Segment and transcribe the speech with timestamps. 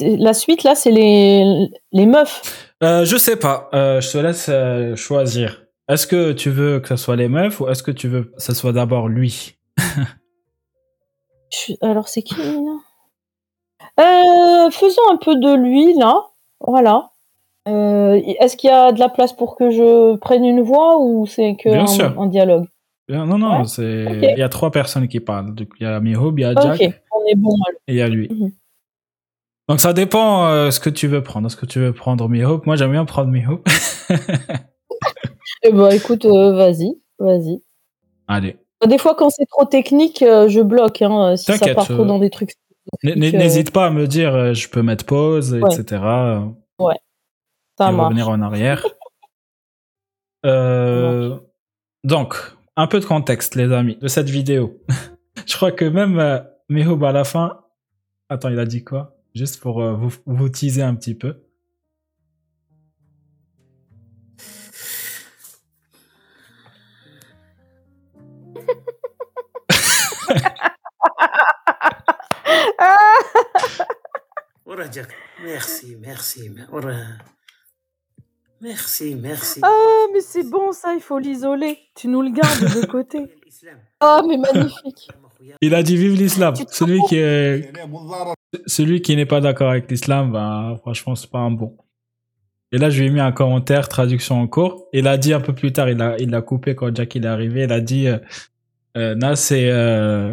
[0.00, 2.70] la suite là, c'est les les meufs.
[2.82, 3.68] Euh, je sais pas.
[3.74, 5.62] Euh, je te laisse euh, choisir.
[5.88, 8.40] Est-ce que tu veux que ce soit les meufs ou est-ce que tu veux que
[8.42, 9.56] ce soit d'abord lui?
[11.80, 12.78] Alors c'est qui là?
[14.00, 16.26] Euh, Faisons un peu de lui là.
[16.60, 17.10] Voilà.
[17.68, 21.26] Euh, Est-ce qu'il y a de la place pour que je prenne une voix ou
[21.26, 22.18] c'est que Bien sûr.
[22.20, 22.66] un dialogue?
[23.10, 24.06] Euh, Non, non, Ouais, c'est.
[24.06, 24.28] ok.
[24.34, 25.54] Il y a trois personnes qui parlent.
[25.80, 27.50] Il y a Mihoub, il y a Jack Ok, on est bon.
[27.66, 27.80] alors.
[27.88, 28.28] et il y a lui.
[28.30, 28.52] Mhm.
[29.68, 31.46] Donc ça dépend euh, ce que tu veux prendre.
[31.46, 33.62] Est-ce que tu veux prendre Mihoub Moi, j'aime bien prendre Mihoub.
[35.62, 37.62] Eh ben écoute, euh, vas-y, vas-y.
[38.26, 38.56] Allez.
[38.86, 41.02] Des fois, quand c'est trop technique, euh, je bloque.
[41.02, 42.52] Hein, si ça part trop dans des trucs.
[43.02, 45.74] N'hésite pas à me dire, je peux mettre pause, Ouais.
[45.74, 46.00] etc.
[47.76, 48.08] Ça et marche.
[48.08, 48.86] revenir en arrière.
[52.04, 52.36] Donc,
[52.76, 54.80] un peu de contexte, les amis, de cette vidéo.
[55.46, 57.60] Je crois que même Mihoub à la fin.
[58.28, 59.17] Attends, il a dit quoi?
[59.34, 59.96] Juste pour euh,
[60.26, 61.36] vous, teaser un petit peu.
[75.42, 76.50] Merci, merci.
[78.60, 79.60] Merci, merci.
[79.62, 81.78] Ah, mais c'est bon ça, il faut l'isoler.
[81.94, 83.24] Tu nous le gardes de côté.
[84.00, 85.08] Ah, oh, mais magnifique.
[85.60, 86.54] Il a dit vive l'islam.
[86.70, 87.72] Celui qui est
[88.66, 91.76] celui qui n'est pas d'accord avec l'islam, ben, franchement, c'est pas un bon.
[92.72, 94.86] Et là, je lui ai mis un commentaire, traduction en cours.
[94.92, 97.24] Il a dit un peu plus tard, il a, il a coupé quand Jack il
[97.24, 97.64] est arrivé.
[97.64, 98.18] Il a dit, euh,
[98.96, 100.30] euh, Nas et, euh,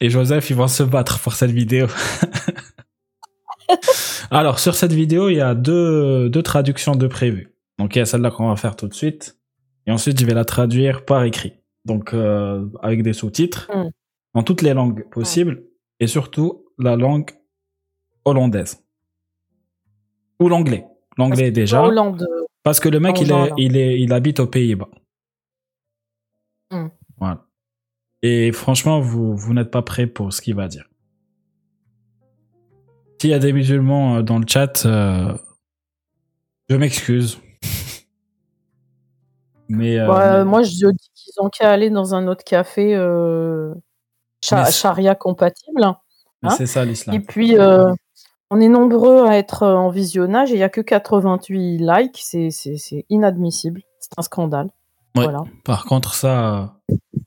[0.00, 1.86] et Joseph, ils vont se battre pour cette vidéo.
[4.30, 7.52] Alors, sur cette vidéo, il y a deux, deux traductions de prévues.
[7.78, 9.38] Donc, il y a celle-là qu'on va faire tout de suite.
[9.86, 11.52] Et ensuite, je vais la traduire par écrit.
[11.84, 12.12] Donc,
[12.82, 13.70] avec des sous-titres.
[13.72, 13.90] Mm.
[14.34, 15.62] Dans toutes les langues possibles.
[16.00, 17.30] Et surtout, la langue
[18.26, 18.82] hollandaise.
[20.40, 20.86] Ou l'anglais.
[21.16, 21.82] L'anglais déjà.
[21.82, 22.26] Hollande.
[22.62, 23.50] Parce que le mec, il, est, Hollande.
[23.56, 24.88] il, est, il habite aux Pays-Bas.
[26.70, 26.88] Hmm.
[27.18, 27.44] Voilà.
[28.22, 30.88] Et franchement, vous, vous n'êtes pas prêts pour ce qu'il va dire.
[33.20, 35.32] S'il y a des musulmans euh, dans le chat, euh,
[36.68, 37.38] je m'excuse.
[39.68, 43.74] Mais, euh, moi, je dis qu'ils ont qu'à aller dans un autre café euh,
[44.44, 45.82] cha- charia compatible.
[45.82, 45.96] hein.
[46.50, 47.16] c'est ça l'islam.
[47.16, 47.92] Et puis, euh,
[48.50, 52.18] on est nombreux à être euh, en visionnage et il n'y a que 88 likes.
[52.22, 53.82] C'est- inadmissible.
[54.00, 54.66] C'est un scandale.
[55.16, 55.24] Ouais.
[55.24, 55.42] Voilà.
[55.64, 56.76] Par contre, ça.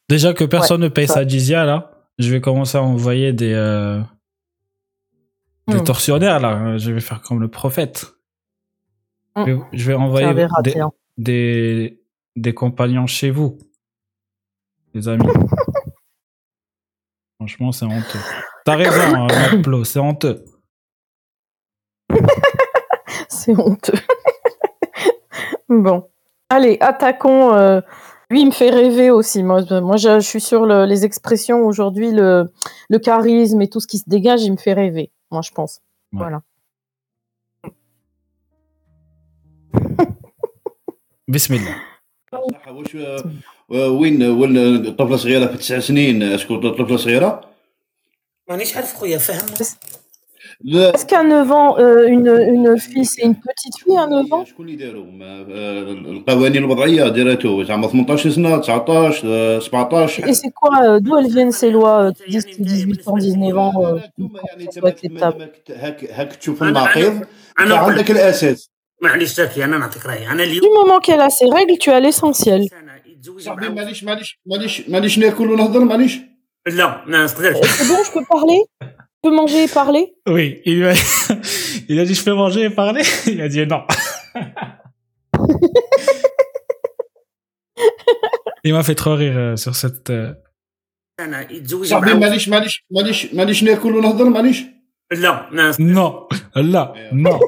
[0.07, 1.15] Déjà que personne ne paye ça.
[1.15, 3.53] sa jizya, là, je vais commencer à envoyer des.
[3.53, 4.01] euh,
[5.67, 5.83] des Hmm.
[5.83, 6.77] tortionnaires, là.
[6.77, 8.07] Je vais faire comme le prophète.
[9.35, 9.43] Hmm.
[9.45, 10.91] Je vais- Je vais Ça envoyer raté, des, hein.
[11.17, 12.01] des,
[12.35, 13.57] des compagnons chez vous,
[14.93, 15.27] les amis.
[17.37, 18.19] Franchement, c'est honteux.
[18.65, 20.43] T'as raison, hein, c'est honteux.
[23.28, 23.98] C'est honteux.
[25.68, 26.08] bon.
[26.48, 27.54] Allez, attaquons.
[27.54, 27.80] euh,
[28.30, 29.42] Lui, il me fait rêver aussi.
[29.42, 32.50] Moi, je- moi je, je suis sur le- les expressions aujourd'hui, le,
[32.88, 35.10] le charisme et tout ce qui se dégage, il me fait rêver.
[35.30, 35.80] Moi, je pense.
[36.12, 36.18] Ouais.
[36.20, 36.40] Voilà.
[41.28, 41.76] Bismillah.
[42.32, 42.96] صح وش
[43.68, 47.50] وين وين طفله صغيره في تسع سنين شكون طفله صغيره؟
[48.48, 49.46] مانيش عارف خويا فهم
[50.64, 54.32] لا Est-ce qu'à 9 ans, euh, une, une fille, c'est une petite fille à 9
[54.32, 60.20] ans شكون اللي داروا ما- آه، القوانين الوضعيه دارته زعما 18 سنه 19 آه، 17
[60.26, 63.16] Et c'est quoi euh, D'où elles viennent ces lois euh, qui disent que 18 ans,
[63.16, 66.98] 19 ans euh, يعني ça انت doit être étable هاك هاك هاك تشوف أنا- الناقض
[66.98, 67.20] انا
[67.60, 68.70] انت أقول عندك لك، الاساس
[69.02, 72.00] معليش زكي انا نعطيك رايي انا Du اليوم moment qu'elle a ses règles, tu as
[72.00, 72.68] l'essentiel.
[72.70, 76.18] سنه يتزوج صاحبي مع معليش معليش معليش معليش ناكل ونهضر معليش
[76.66, 78.86] لا ما نقدرش Euh, C'est bon, je peux parler Je
[79.22, 80.94] peux manger et parler Oui, il, lui a...
[81.88, 83.02] il a dit je peux manger et parler.
[83.26, 83.82] Il a dit non.
[88.64, 90.10] il m'a fait trop rire euh, sur cette.
[90.10, 90.34] euh,
[91.20, 94.62] سنه يتزوج صاحبي مع معليش معليش معليش معليش ناكل ونهضر معليش
[95.12, 97.38] لا ما Non, là, non,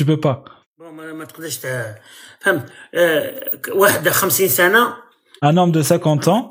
[0.00, 0.44] tu peux pas.
[0.78, 1.96] ما, ما تقدرش ت-
[2.40, 4.96] فهمت آه، واحد 50 سنه
[5.41, 6.49] un homme de 50 ans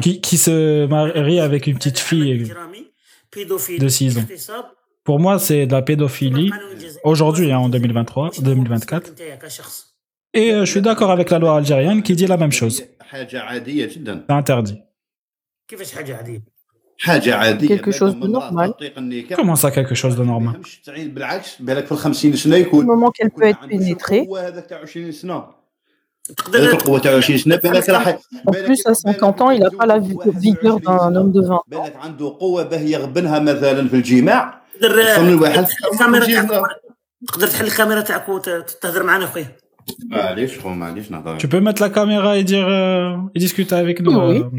[0.00, 2.50] qui, se marie avec une petite fille
[3.78, 4.24] de 6 ans.
[5.04, 6.50] Pour moi, c'est de la pédophilie
[7.02, 9.12] aujourd'hui, hein, en 2023, 2024.
[10.32, 12.84] Et euh, je suis d'accord avec la loi algérienne qui dit la même chose.
[13.12, 14.80] C'est interdit
[17.66, 18.74] quelque chose de normal.
[19.34, 20.56] Comment ça, quelque chose de normal
[22.72, 24.28] Au moment qu'elle peut être pénétrée,
[28.46, 31.62] en plus, à 50 ans, il n'a pas la vigueur d'un homme de 20 ans.
[41.38, 44.50] Tu peux mettre la caméra et dire euh, et discuter avec nous, euh,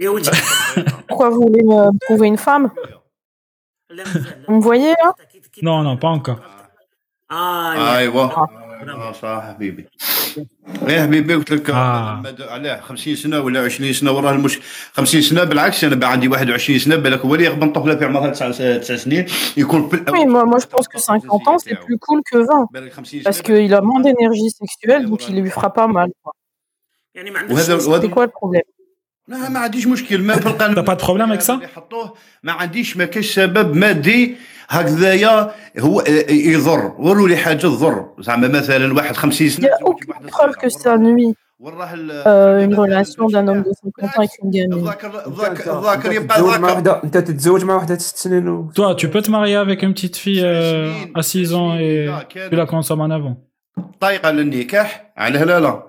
[0.00, 0.34] يا وجهك
[1.08, 2.70] Pourquoi vous voulez me trouver une femme
[3.90, 4.44] لا مازال.
[4.48, 5.64] Vous me voyez là أكيد- أكيد.
[5.64, 6.40] Non, non, pas encore.
[7.30, 7.96] اه يا.
[7.96, 8.48] ايوه
[8.88, 9.86] آه، صح حبيبي
[10.88, 12.14] ايه حبيبي قلت لك آه.
[12.24, 14.58] مد- علاه 50 سنه ولا 20 سنه وراه المش
[14.92, 18.30] 50 سنه بالعكس انا بقى عندي 21 سنه بالك هو اللي يغبن طفله في عمرها
[18.30, 21.98] 9 9 سنين يكون في Oui, moi, moi je pense que 50 ans, c'est plus
[21.98, 22.68] cool que 20.
[22.72, 26.10] بالك 50 Parce سنة qu'il a moins d'énergie sexuelle, donc il lui fera pas mal.
[26.24, 26.32] quoi.
[27.14, 28.75] يعني ما عندكش وهذا C'est وهذا quoi le problème
[29.27, 32.13] لا ما عنديش مشكل ما في القانون T'as pas de problème avec ça اللي حطوه
[32.43, 34.35] ما عنديش ما كاش سبب مادي.
[34.69, 36.93] هكذايا هو يضر.
[36.99, 38.05] ولو لي حاجة تضر.
[38.19, 39.69] زعما مثلا واحد 50 Il سنه
[40.31, 40.51] صغيرة.
[40.51, 41.95] que ça nuit وراه
[42.75, 44.01] relation d'un homme de الشارع.
[44.01, 44.73] 50 ans avec une gamine.
[44.73, 48.71] الذاكر الذاكر يبقى ذاكر أنت تتزوج مع وحده ست سنين و...
[48.75, 52.09] Toi, tu peux te marier avec une petite fille euh, à 6 ans et
[52.49, 53.37] tu la consommes en avant.
[53.99, 55.83] طايقة للنكاح على هلالة.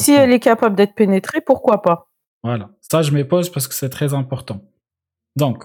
[0.00, 2.08] Si elle est capable d'être pénétrée, pourquoi pas
[2.44, 2.70] Voilà.
[2.82, 4.60] Ça, je me pose parce que c'est très important.
[5.34, 5.64] Donc,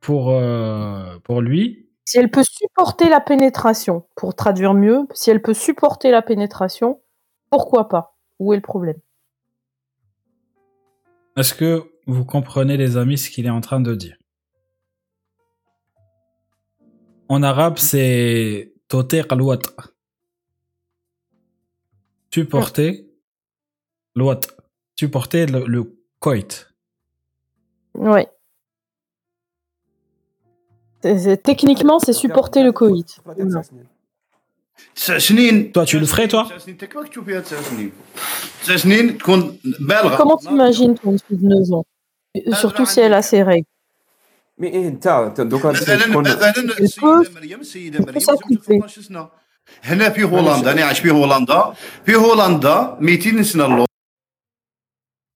[0.00, 5.40] pour, euh, pour lui, Si elle peut supporter la pénétration, pour traduire mieux, si elle
[5.40, 7.00] peut supporter la pénétration,
[7.50, 8.16] pourquoi pas?
[8.38, 8.96] Où est le problème?
[11.36, 14.16] Est-ce que vous comprenez, les amis, ce qu'il est en train de dire?
[17.28, 19.40] En arabe, c'est toter al
[22.30, 23.06] Supporter
[24.14, 24.40] l'ouat.
[24.96, 26.51] Supporter le, le coit.
[27.95, 28.23] Oui.
[31.03, 33.09] C'est- c'est- Techniquement, c'est supporter le coït.
[33.37, 33.85] تسع سنين.
[34.95, 37.91] تسع سنين Toi, tu le ferais, toi تسع سنين تكفاك تشوف فيها تسع سنين
[38.63, 41.85] تسع سنين تكون بالغه Comment t'imagines pour une fille de 9 ans
[42.61, 43.65] Surtout si elle a ses règles.
[44.57, 48.43] مي ايه انت انت دوكا مثلا تكون مثلا السيده الكوس- مريم السيده مريم الكوس زوجت
[48.43, 48.79] أكوبي.
[48.79, 49.29] 13 سنه
[49.83, 51.73] هنا في هولندا انا عايش في هولندا
[52.05, 53.85] في هولندا 200 سنه اللور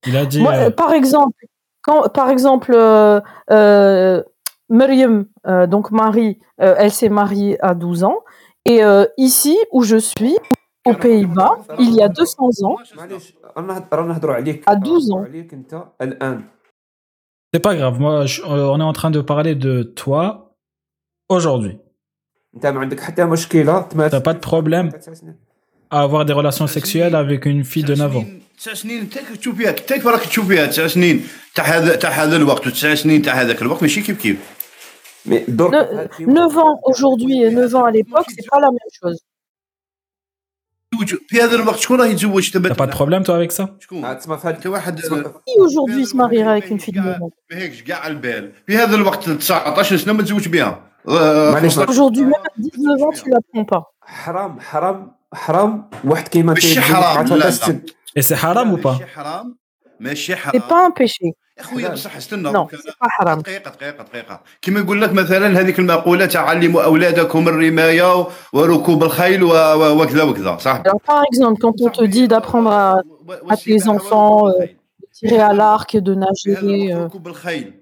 [0.06, 0.44] il a dit.
[0.44, 1.46] Euh, par exemple,
[1.82, 4.22] quand, par exemple, euh, euh,
[4.70, 8.20] euh donc Marie, elle s'est mariée à 12 ans.
[8.64, 8.80] Et
[9.16, 10.36] ici, où je suis,
[10.84, 12.76] aux Pays-Bas, il y a 200 ans,
[14.66, 15.24] à 12 ans.
[17.54, 20.54] C'est pas grave, moi, on est en train de parler de toi
[21.30, 21.78] aujourd'hui.
[22.60, 24.90] T'as pas de problème
[25.90, 28.24] à avoir des relations sexuelles avec une fille de 9 ans.
[28.58, 32.36] تسع سنين انت تشوف فيها؟ انت راك تشوف فيها تسع سنين؟ تاع هذا تاع هذا
[32.36, 34.36] الوقت وتسع سنين تاع هذاك الوقت ماشي كيف كيف؟
[35.26, 35.72] مي درك
[36.20, 39.18] Ne- 9 ans aujourd'hui et 9 ans à l'époque, c'est pas la même chose.
[40.94, 43.64] تزوج في هذا الوقت شكون راه يتزوج T'as pas de problème, toi, avec ça?
[43.80, 47.30] تسمى- Qui aujourd'hui se marierait avec une fille de 9 ans?
[47.52, 51.74] ما هيكش كاع على البال في هذا الوقت 19 سنه ما تزوج بها معليش.
[51.78, 53.82] 15 Aujourd'hui, même à 19 ans, tu la prends pas.
[54.02, 57.80] حرام حرام حرام واحد كيما ماشي حرام، لا، لا.
[58.17, 59.55] سن Et c'est haram ou pas ماشي حرام
[59.99, 61.31] ماشي حرام C'est pas un péché.
[61.59, 63.39] يا خويا بصح استنى Non, دوك c'est pas haram.
[63.41, 69.43] دقيقة دقيقة دقيقة كما يقول لك مثلا هذيك المقولة تاع علموا أولادكم الرماية وركوب الخيل
[69.43, 73.01] و- و- وكذا وكذا صح Alors, par exemple, quand on te dit d'apprendre à
[73.49, 74.65] à tes enfants, euh,
[75.17, 77.73] tirer à l'arc, de nager euh, ركوب الخيل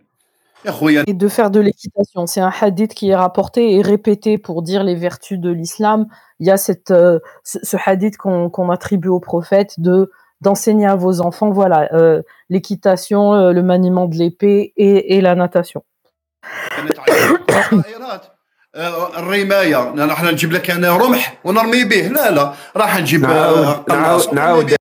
[0.65, 2.27] يا خويا et de faire de l'équitation.
[2.27, 5.99] C'est un hadith qui est rapporté et répété pour dire les vertus de l'islam.
[6.41, 7.19] Il y a cette, euh,
[7.51, 12.21] ce, ce hadith qu'on qu'on attribue au prophète de d'enseigner à vos enfants, voilà, euh,
[12.49, 15.83] l'équitation, euh, le maniement de l'épée et, et la natation.
[16.77, 18.25] كانت عايشة الطائرات
[18.75, 23.65] آه، الرماية راح نجيب لك أنا رمح ونرمي به لا لا راح نجيب آه، نعاود
[23.89, 24.75] قناص نعاود ونرمي نعاود به.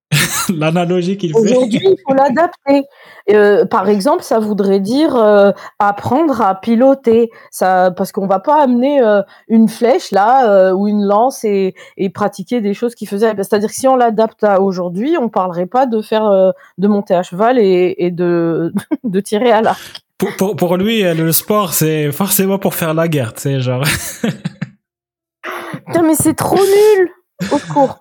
[0.49, 1.39] L'analogie qu'il fait.
[1.39, 2.83] Aujourd'hui, il faut l'adapter.
[3.32, 8.62] euh, par exemple, ça voudrait dire euh, apprendre à piloter, ça, parce qu'on va pas
[8.62, 13.34] amener euh, une flèche là ou une lance et, et pratiquer des choses qui faisaient.
[13.38, 17.24] C'est-à-dire que si on l'adapte à aujourd'hui, on parlerait pas de faire de monter à
[17.24, 19.82] cheval et, et de de tirer à l'arc.
[20.18, 23.84] Pour, pour, pour lui, le sport, c'est forcément pour faire la guerre, tu sais, genre.
[25.86, 27.10] Putain, mais c'est trop nul.
[27.52, 28.00] Au secours.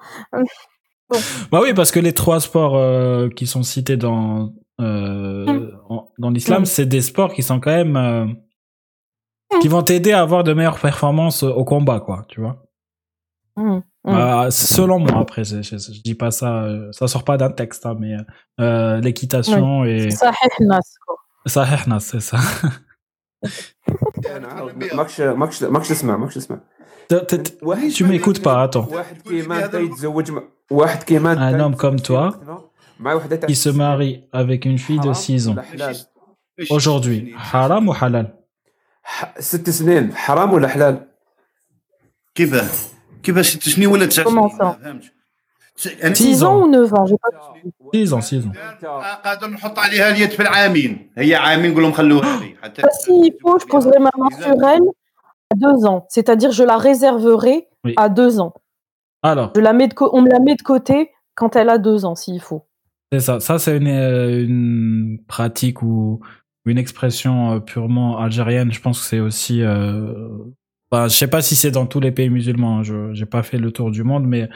[1.50, 4.52] Bah oui, parce que les trois sports euh, qui sont cités dans
[5.89, 6.65] en- dans l'islam, Mm.
[6.65, 8.25] c'est des sports qui sont quand même euh,
[9.61, 12.25] qui vont t'aider à avoir de meilleures performances au combat, quoi.
[12.29, 12.55] Tu vois.
[13.57, 13.61] Mm.
[13.71, 13.81] Mm.
[14.03, 17.51] Bah, selon moi, après, je, je, je dis pas ça, euh, ça sort pas d'un
[17.51, 18.13] texte, hein, mais
[18.61, 21.15] euh, l'équitation et صحيح الناس quoi.
[21.47, 22.38] ça, c'est ça.
[24.93, 26.59] ماكش ماكش ماكش تسمع ماكش تسمع
[27.13, 28.88] T'es- t'es- Tu m'écoutes pas, attends.
[28.93, 32.31] واحد كيما انت يتزوج مع واحد كيما انت Un homme comme toi
[33.48, 35.56] il se marie avec une fille de 6 ans.
[36.70, 38.36] Aujourd'hui, haram ou halal
[40.26, 41.06] haram ou halal
[44.24, 44.78] Comment ça؟
[45.76, 47.06] 6 ans ou 9 ans
[47.92, 48.20] 6 ans.
[48.20, 48.50] 6 ans
[52.62, 54.82] bah, si il faut je poserai ma main sur elle
[55.50, 56.06] à 2 ans.
[56.08, 57.94] C'est-à-dire je la réserverai oui.
[57.96, 58.54] à 2 ans.
[59.22, 59.52] Alors.
[59.56, 62.14] Je la mets de on me la met de côté quand elle a 2 ans
[62.14, 62.66] s'il faut
[63.12, 63.40] c'est ça.
[63.40, 66.20] Ça, c'est une, euh, une pratique ou
[66.66, 68.73] une expression euh, purement algérienne.
[68.73, 69.62] Je pense que c'est aussi.
[69.62, 70.12] Euh...
[70.90, 72.78] Enfin, je sais pas si c'est dans tous les pays musulmans.
[72.78, 72.82] hein.
[72.82, 74.49] Je j'ai pas fait le tour du monde, mais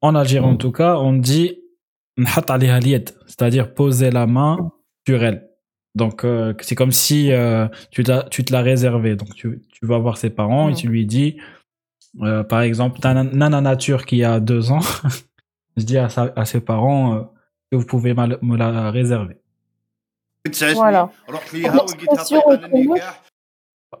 [0.00, 1.58] en Algérie, en tout cas, on dit
[3.26, 4.70] c'est-à-dire poser la main
[5.06, 5.48] sur elle.
[5.96, 9.16] Donc, euh, c'est comme si euh, tu, t'as- tu te l'as réservé.
[9.16, 10.76] Donc, tu, tu vas voir ses parents et Mhm.
[10.78, 11.36] tu lui dis,
[12.22, 14.80] euh, par exemple, Nana Nana Nature qui a deux ans,
[15.76, 17.20] je dis à, sa- à ses parents euh,
[17.74, 19.36] que vous pouvez me la réserver.
[20.74, 21.10] Voilà.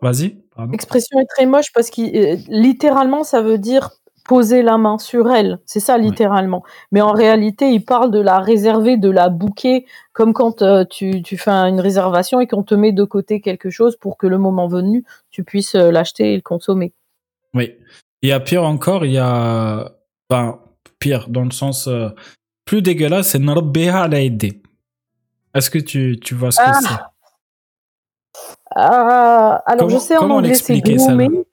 [0.02, 0.36] Vas-y.
[0.70, 3.90] L'expression est très moche parce que euh, littéralement, ça veut dire
[4.24, 5.58] poser la main sur elle.
[5.66, 6.62] C'est ça, littéralement.
[6.92, 11.22] Mais en réalité, il parle de la réserver, de la bouquer, comme quand euh, tu,
[11.36, 14.66] fais une réservation et qu'on te met de côté quelque chose pour que le moment
[14.66, 16.92] venu, tu puisses euh, l'acheter et le consommer.
[17.52, 17.74] Oui.
[18.22, 19.92] Il y a pire encore, il y a.
[20.30, 20.60] Enfin,
[20.98, 21.88] pire, dans le sens
[22.64, 24.62] plus dégueulasse, c'est Nrabbeha ala yeddi.
[25.54, 26.80] Est-ce que tu, tu vois ce que Ah.
[26.82, 26.88] c'est?
[28.76, 31.44] Ah, alors, je sais en anglais, c'est l'expliquer, celle-là grooming.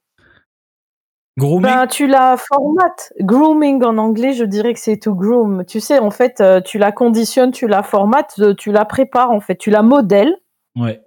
[1.38, 1.62] Grooming?
[1.62, 3.14] Ben, tu la formates.
[3.20, 5.64] Grooming en anglais, je dirais que c'est to groom.
[5.66, 9.32] Tu sais, en fait, euh, tu la conditionnes, tu la formates, euh, tu la prépares,
[9.32, 9.56] en fait.
[9.56, 10.36] Tu la modèles
[10.76, 11.02] Ouais,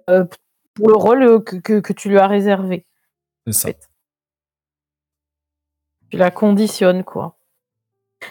[0.75, 2.85] pour le rôle euh, que, que, que tu lui as réservé.
[3.47, 3.67] c'est ça.
[3.69, 3.79] fait.
[6.11, 7.34] Tu la conditionnes, quoi.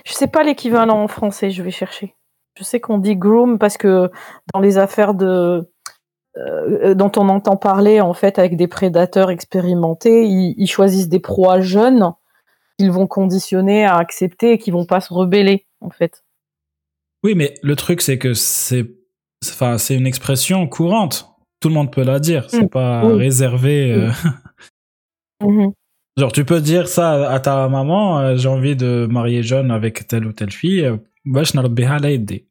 [0.05, 2.14] Je sais pas l'équivalent en français, je vais chercher.
[2.59, 4.11] Je sais qu'on dit groom parce que
[4.53, 5.69] dans les affaires de
[6.37, 11.21] euh, dont on entend parler en fait avec des prédateurs expérimentés, ils, ils choisissent des
[11.21, 12.12] proies jeunes
[12.79, 16.25] qu'ils vont conditionner à accepter et qui vont pas se rebeller en fait.
[17.23, 18.85] Oui, mais le truc, c'est que c'est.
[19.47, 21.31] Enfin, c'est une expression courante.
[21.61, 22.50] Tout le monde peut la dire.
[22.50, 22.69] C'est Mm.
[22.69, 23.14] pas Oui.
[23.19, 23.93] réservé.
[23.93, 24.11] euh,
[25.43, 25.73] Mhm.
[26.17, 30.08] Genre, tu peux dire ça à ta maman, euh, j'ai envie de marier jeune avec
[30.08, 32.46] telle ou telle fille, euh, bash nrabbiha ala yeddi.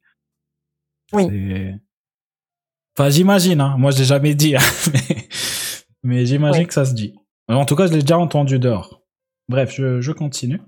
[1.13, 1.25] Oui.
[1.29, 1.75] C'est-
[2.97, 3.75] Enfin, j'imagine, hein.
[3.77, 4.59] Moi, je l'ai jamais dit, hein,
[4.93, 5.27] mais,
[6.03, 6.67] mais j'imagine Oui.
[6.67, 7.13] que ça se dit.
[7.47, 9.01] En tout cas, je l'ai déjà entendu dehors.
[9.47, 10.59] Bref, je, je continue.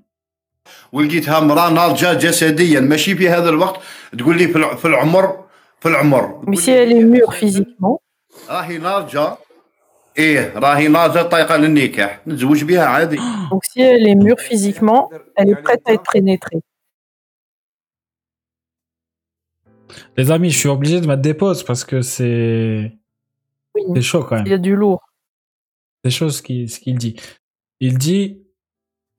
[0.92, 3.82] ولقيتها امراه ناضجه جسديا ماشي في هذا الوقت
[4.18, 5.46] تقول لي في الع- في العمر
[5.80, 7.98] في العمر Mais تقول si لي elle est mûre physiquement,
[8.50, 9.38] راهي ناضجه
[10.18, 15.50] ايه راهي ناضجه طايقه للنكاح نتزوج بها عادي donc si elle est mûre physiquement, elle
[15.50, 16.62] est prête à être pénétrée.
[20.18, 22.94] Les amis, je suis obligé de mettre des pauses parce que c'est,
[23.76, 24.46] Oui, c'est chaud quand même.
[24.46, 25.02] il y a du lourd.
[26.04, 27.16] C'est chaud ce qu'il, ce qu'il dit.
[27.80, 28.42] Il dit,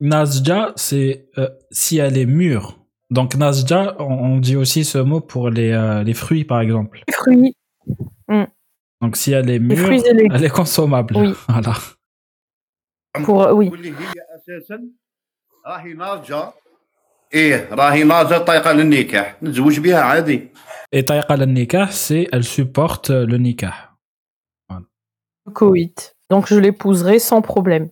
[0.00, 2.78] Nazja, c'est euh, si elle est mûre.
[3.10, 7.02] Donc Nazja, on, on dit aussi ce mot pour les, euh, les fruits, par exemple.
[7.06, 7.54] Les fruits,
[9.01, 9.89] Donc si elle est mûre,
[10.33, 11.35] elle est consommable.
[11.47, 11.73] Voilà.
[13.23, 13.71] Pour, euh, oui.
[20.91, 23.73] Et taïqa nikah c'est elle supporte le nikah.
[25.53, 26.15] Coït.
[26.29, 27.89] Donc je l'épouserai sans problème.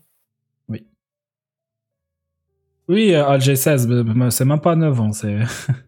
[0.69, 0.85] Oui.
[2.87, 3.87] Oui, euh, Alger 16,
[4.29, 5.39] c'est même pas 9 ans, c'est.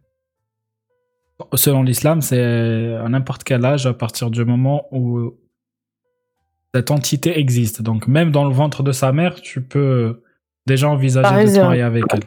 [1.54, 2.44] selon l'islam, c'est
[3.04, 5.34] à n'importe quel âge à partir du moment où
[6.74, 7.82] cette entité existe.
[7.82, 10.22] Donc même dans le ventre de sa mère, tu peux
[10.66, 11.62] déjà envisager T'as de te raison.
[11.64, 12.26] marier avec elle.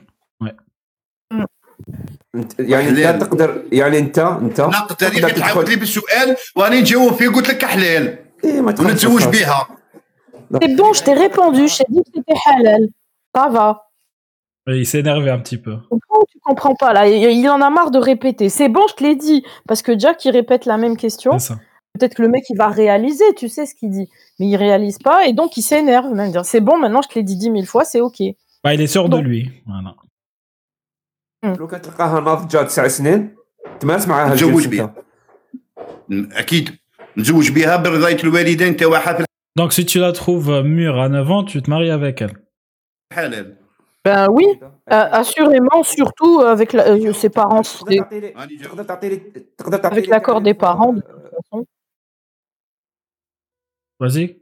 [2.35, 3.19] انت يعني انت حلال.
[3.19, 7.65] تقدر يعني انت انت نقدر تقدر تعاود تدخل لي بالسؤال وانا نجاوب فيه قلت لك
[7.65, 9.41] حلال إيه ما تخافش، ونتزوج ما تخافش.
[9.41, 9.67] بها
[10.53, 12.39] C'est bon, je t'ai répondu, je t'ai dit que c'était
[14.69, 14.69] halal.
[14.69, 14.75] Ça va.
[14.77, 15.75] Et il s'énervait un petit peu.
[15.77, 18.49] Tu comprends ou tu comprends pas là il, il en a marre de répéter.
[18.49, 19.43] C'est bon, je te l'ai dit.
[19.67, 21.37] Parce que Jack, il répète la même question.
[21.39, 21.59] C'est ça.
[21.97, 24.09] Peut-être que le mec, il va réaliser, tu sais ce qu'il dit.
[24.39, 26.11] Mais il réalise pas et donc il s'énerve.
[26.13, 28.21] Même dire, c'est bon, maintenant je te l'ai dit dix mille fois, c'est ok.
[28.63, 29.21] Bah, il est sûr de Bon.
[29.23, 29.41] lui.
[29.65, 29.95] Voilà.
[31.43, 31.53] مم.
[31.59, 33.35] لو كان تلقاها ناضجه تسع سنين
[33.79, 34.93] تمارس معاها تزوج الجنس بها.
[36.11, 36.77] انت اكيد
[37.17, 39.25] نتزوج بها برضايه الوالدين تاعها في
[39.59, 42.33] Donc si tu la trouves euh, mûre à 9 ans, tu te maries avec elle.
[43.11, 43.57] الحلال
[44.04, 47.60] Ben oui, euh, assurément, surtout avec euh, ses parents.
[47.60, 48.04] Hein,
[49.82, 51.66] avec l'accord des parents, de toute façon.
[53.98, 54.38] Vas-y.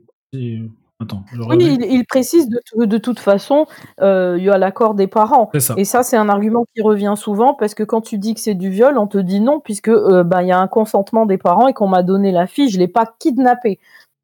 [1.00, 3.66] Attends, oui, il, précise de, de toute façon,
[4.00, 5.48] il y a l'accord des parents.
[5.58, 5.74] Ça.
[5.76, 8.54] Et ça, c'est un argument qui revient souvent parce que quand tu dis que c'est
[8.54, 11.38] du viol, on te dit non puisque euh, ben, il y a un consentement des
[11.38, 13.78] parents et qu'on m'a donné la fille, je ne l'ai pas kidnappée.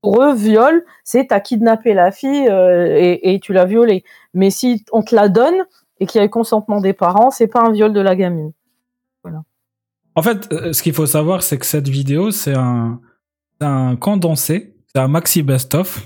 [0.05, 4.05] Pour eux, viol, c'est t'as kidnappé la fille euh, et, tu l'as violée.
[4.35, 5.65] Mais si on te la donne
[5.99, 8.53] et qu'il y a le consentement des parents, c'est pas un viol de la gamine.
[10.15, 13.01] En fait, euh, ce qu'il faut savoir, c'est que cette vidéo, c'est un,
[13.99, 16.03] condensé, c'est un maxi best-of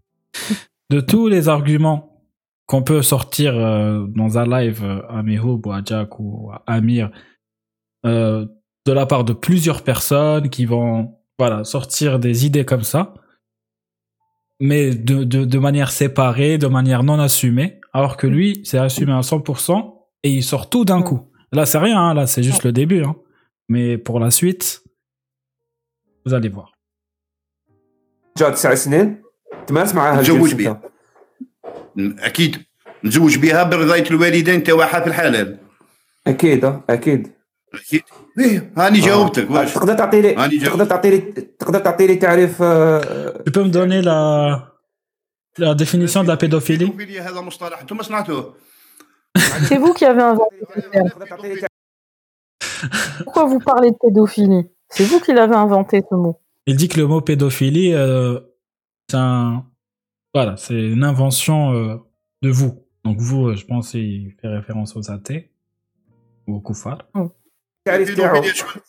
[0.90, 2.20] de tous les arguments
[2.66, 7.10] qu'on peut sortir euh, dans un live à Mehoub ou à Jack ou à Amir
[8.04, 8.48] de
[8.84, 13.13] la part de plusieurs personnes qui vont voilà, sortir des idées comme ça,
[14.59, 19.13] mais de, de, de manière séparée, de manière non assumée, alors que lui, c'est assumé
[19.13, 21.03] à 100% et il sort tout d'un Mm.
[21.03, 21.21] coup.
[21.51, 23.03] Là, c'est rien, hein, là, c'est juste le début.
[23.03, 23.15] Hein.
[23.69, 24.83] Mais pour la suite,
[26.25, 26.73] vous allez voir.
[28.37, 29.21] جا تسع سنين
[29.67, 30.81] تمارس معاها تزوج الجنس بها.
[31.97, 32.65] انت اكيد
[33.05, 35.57] نتزوج بها برضايه الوالدين تاعها في الحلال
[36.27, 37.31] اكيد آه، اكيد
[37.73, 38.01] اكيد
[38.39, 41.17] ايه هاني جاوبتك آه، واش تقدر تعطي لي هاني جاوبت تقدر تعطي لي
[41.59, 44.73] تقدر تعطي لي تعريف آه، Tu peux me donner la,
[45.57, 48.53] la définition de la pédophilie البيدوفيليا هذا مصطلح انتم سمعتوه
[49.37, 51.09] C'est vous qui avez inventé ce terme.
[51.09, 51.67] تقدر تعطي لي
[53.23, 56.35] Pourquoi vous parlez de pédophilie C'est vous qui l'avez inventé ce mot.
[56.67, 58.39] Il dit que le mot pédophilie, euh,
[59.09, 59.65] c'est un,
[60.33, 61.95] voilà, c'est une invention euh,
[62.45, 62.73] de vous.
[63.05, 65.43] Donc vous, euh, je pense, il fait référence aux athées
[66.47, 67.01] ou aux koufars.
[67.87, 68.79] التعريف تاعو البيدوفيليا شو-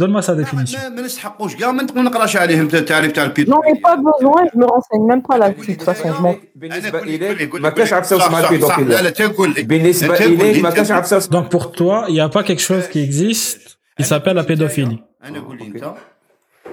[0.00, 0.80] Donne-moi sa définition.
[0.82, 4.42] ما ما نستحقوش كاع ما ما نقراش عليهم التعريف تاع J'en ai البيدوفيليا pas besoin,
[4.54, 5.72] je me renseigne même pas là-dessus.
[5.72, 8.16] De toute façon, je m'en بالنسبه أنا أقول لك- أقول اليك لك- ما كاش عفسه
[8.16, 8.78] اسمها صح- صح- صح.
[8.78, 11.52] لا البيدوفيليا لا تقول لك بالنسبه أنت قول اليك لي- ما كاش عفسه اسمها Donc
[11.52, 14.98] pour toi, il n'y a pas quelque chose qui existe qui s'appelle la pédophilie.
[15.24, 15.94] انا اقول لي انت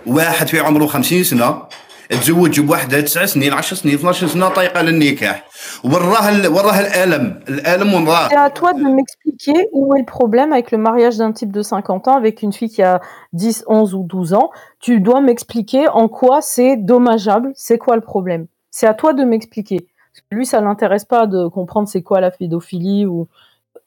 [0.08, 1.64] واحد في عمره 50 سنه
[2.10, 5.48] تزوج بواحده 9 سنين 10 سنين 12 سنه طايقه للنكاح
[5.84, 10.52] وراه ال- وراه الالم الالم وراه C'est à toi de m'expliquer où est le problème
[10.54, 13.00] avec le mariage d'un type de 50 ans avec une fille qui a
[13.34, 14.52] 10, 11 ou 12 ans.
[14.80, 18.48] Tu dois m'expliquer en quoi c'est dommageable, c'est quoi le problème.
[18.72, 19.80] C'est à toi de m'expliquer.
[19.80, 23.28] Parce que Lui, ça l'intéresse pas de comprendre c'est quoi la pédophilie ou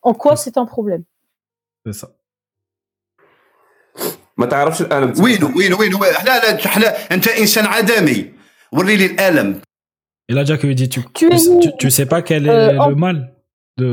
[0.02, 1.02] en quoi c'est un problème.
[1.84, 2.08] C'est ça.
[4.38, 5.24] ما تعرفش الالم تاعو.
[5.24, 8.32] وينو وينو وينو لا لا لا انت انسان عدمي
[8.72, 9.60] وري لي الالم
[10.30, 12.78] Et là, Jack lui dit, tu, Tu es tu, tu sais pas quel est Euh,
[12.84, 13.16] en- le mal
[13.80, 13.90] de,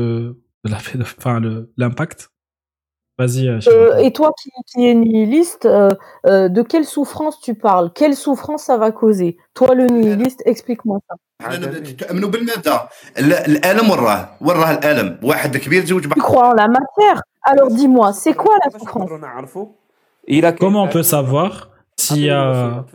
[0.64, 2.20] de la pédophilie, enfin le- l'impact.
[3.18, 3.42] Vas-y.
[3.48, 4.04] euh, Euh, Charles.
[4.04, 5.90] et toi qui, qui es nihiliste, euh,
[6.30, 10.98] euh, de quelle souffrance tu parles Quelle souffrance ça va causer Toi le nihiliste, explique-moi
[11.08, 11.14] ça.
[11.42, 11.80] عدمي.
[11.92, 16.68] تؤمنوا بالماده ال- الالم وراه وراه الالم واحد كبير تزوج Tu بواحد crois en la
[16.78, 17.18] matière
[17.50, 19.68] Alors dis-moi, c'est quoi la كيفاش souffrance
[20.59, 22.85] Comment on peut savoir s'il y a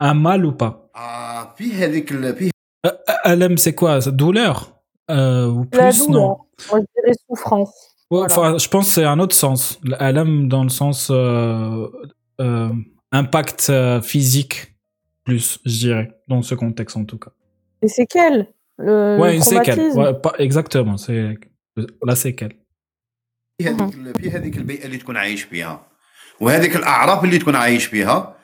[0.00, 1.52] un mal ou pas Alam,
[2.86, 4.00] euh, euh, c'est quoi?
[4.00, 4.72] Douleur?
[5.10, 6.36] Euh, ou plus, La douleur.
[6.58, 7.96] Je dirais souffrance.
[8.10, 8.28] Ouais.
[8.28, 9.78] Je pense que c'est un autre sens.
[9.82, 11.88] L'alam dans le sens euh,
[13.12, 14.74] impact physique
[15.24, 17.30] plus, je dirais, dans ce contexte en tout cas.
[17.82, 19.92] Et séquelles le, une séquelle.
[20.22, 21.38] Pas, exactement, c'est
[22.04, 22.56] la séquelle.
[26.41, 28.35] ال- في هذيك البيئه اللي تكون عايش فيها وهذيك الاعراف اللي تكون عايش فيها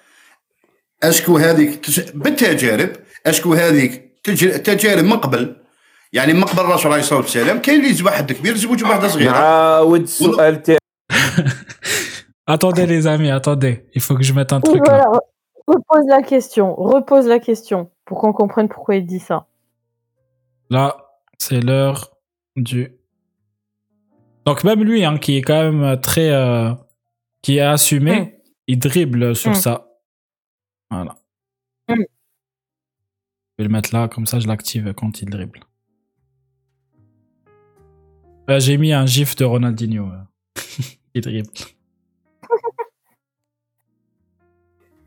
[1.04, 2.89] اشكو هذيك تس- بالتجارب
[3.25, 5.56] اشكو هذيك تج- تجارب من قبل
[6.13, 9.32] يعني من قبل الرسول عليه الصلاه والسلام كاين اللي يزوج واحد كبير يزوج بواحده صغيره
[9.32, 10.78] نعاود السؤال تاعي
[12.47, 13.75] Attendez les amis, attendez.
[13.95, 14.97] Il faut que je mette un Oui, truc là.
[14.97, 15.19] voilà.
[15.67, 16.67] Repose la question.
[16.75, 19.38] Repose la question pour qu'on comprenne pourquoi il dit ça.
[20.69, 20.86] Là,
[21.39, 21.99] c'est l'heure
[22.56, 22.80] du.
[24.45, 26.71] Donc même lui, hein, qui est quand même très, euh,
[27.41, 28.32] qui est assumé, Mm.
[28.67, 29.56] il dribble sur Mm.
[29.56, 29.88] ça.
[30.91, 31.15] Voilà.
[31.89, 31.93] Mm.
[31.97, 35.62] Je vais le mettre là, comme ça je l'active quand il dribble.
[38.47, 40.06] Là, J'ai mis un gif de Ronaldinho.
[40.12, 40.23] euh,
[41.13, 41.51] qui dribble.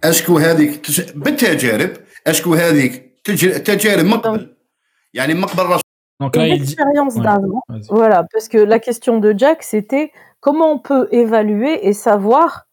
[0.05, 1.90] اشكو هذيك تس- بالتجارب
[2.27, 4.57] اشكو هذيك تج- تجارب من قبل
[5.14, 5.83] يعني من قبل الرسول
[6.23, 6.73] Donc là, Une il dit.
[6.73, 7.23] expérience Ouais.
[7.27, 7.62] d'avant.
[7.68, 7.87] Vas-y.
[7.90, 10.11] Voilà, parce que la question de Jack, c'était
[10.43, 12.67] comment on peut évaluer et savoir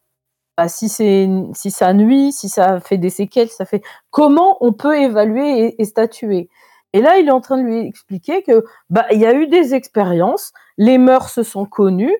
[0.57, 3.81] bah, si, ça nuit, si ça fait des séquelles, ça fait.
[4.09, 6.49] Comment on peut évaluer et, statuer
[6.91, 9.47] Et là, il est en train de lui expliquer que bah il y a eu
[9.47, 12.15] des expériences, les mœurs se sont connues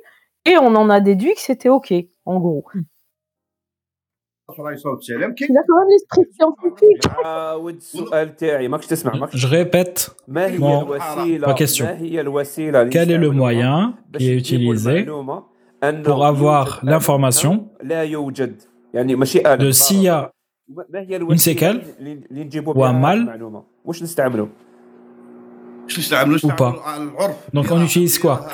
[0.45, 1.93] et on en a déduit que c'était ok,
[2.25, 2.65] en gros.
[9.33, 10.15] Je répète.
[10.27, 11.87] ma question.
[12.89, 15.05] Quel est le moyen qui est utilisé
[16.03, 17.69] pour avoir l'information
[18.13, 20.31] de s'il y a
[21.29, 21.81] une séquelle
[22.75, 23.39] ou un mal
[26.43, 26.75] ou pas
[27.54, 28.47] Donc on utilise quoi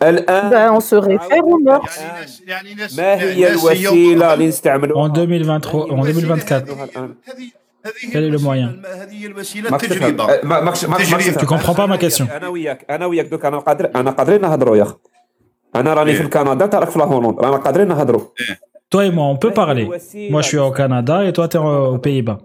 [0.00, 2.00] ben, On se réfère aux mœurs.
[4.94, 6.66] En 2023, en 2024.
[8.10, 8.74] Quel est le moyen
[11.38, 12.26] Tu comprends pas ma question.
[18.90, 19.88] Toi et moi, on peut parler.
[20.30, 22.38] Moi, je suis au Canada et toi, tu es aux Pays-Bas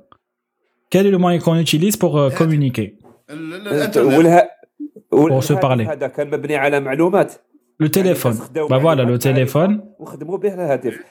[0.90, 2.98] quel est le moyen qu'on utilise pour euh, communiquer
[5.10, 5.88] Pour se parler.
[7.78, 8.38] Le téléphone.
[8.70, 9.82] Bah voilà, le téléphone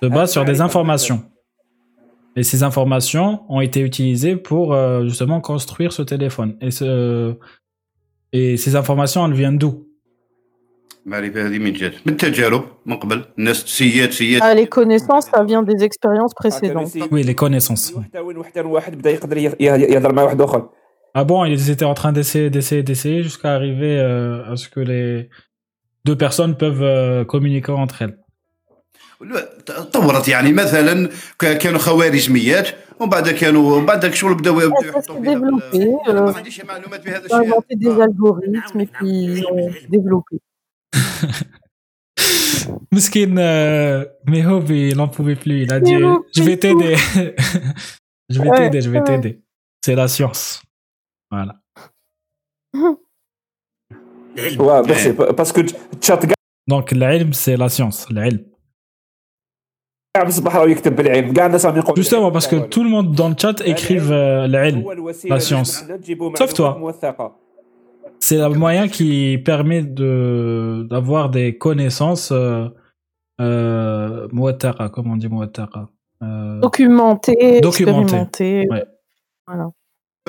[0.02, 1.22] se base sur des informations.
[2.36, 6.56] Et ces informations ont été utilisées pour euh, justement construire ce téléphone.
[6.60, 6.68] Et.
[8.32, 9.87] Et ces informations, elles viennent d'où?
[11.05, 15.43] المعرفه هذه من جات من التجارب من قبل الناس سيات سيات Ah, les connaissances, ça
[15.43, 16.91] vient des expériences précédentes.
[17.11, 17.95] Oui, les connaissances.
[17.97, 20.69] وحتى وين وحتى واحد بدا يقدر يه- يه- يهضر مع واحد اخر
[21.17, 24.79] Ah bon, ils étaient en train d'essayer, d'essayer, d'essayer jusqu'à arriver euh, à ce que
[24.91, 25.29] les
[26.07, 28.17] deux personnes peuvent euh, communiquer entre elles.
[29.93, 31.09] طورت يعني مثلا
[31.39, 32.67] ك- كانوا خوارزميات
[32.99, 36.19] ومن بعد كانوا ومن بعد شغل بداو بداو ça يحطوا s'est فيها بال- développé, أنا
[36.19, 37.87] euh, ما عنديش معلومات بهذا Ils ont الشيء inventé des
[39.99, 40.46] آه.
[42.92, 45.62] Mesquine, euh, mais Hobby, il n'en pouvait plus.
[45.62, 45.94] Il a dit
[46.34, 46.96] Je vais t'aider.
[48.28, 49.40] je vais t'aider, je vais t'aider.
[49.84, 50.62] C'est la science.
[51.30, 51.54] Voilà.
[54.36, 55.62] Ouais, c'est parce que
[56.00, 56.34] tchatga.
[56.66, 58.08] Donc, l'ilm, c'est la science.
[58.10, 58.44] L'ilm.
[61.96, 65.84] Justement, parce que tout le monde dans le chat écrive euh, la science.
[66.36, 66.78] Sauf toi.
[68.17, 70.11] معلومات موثقة C'est un moyen qui permet de
[70.91, 72.67] d'avoir des connaissances euh,
[73.41, 75.81] euh, muwattaqa, comment on dit muwattaqa
[76.23, 78.17] euh, Documenté, Documenté.
[78.17, 78.67] expérimenté.
[78.71, 78.85] Ouais.
[79.47, 79.71] Voilà.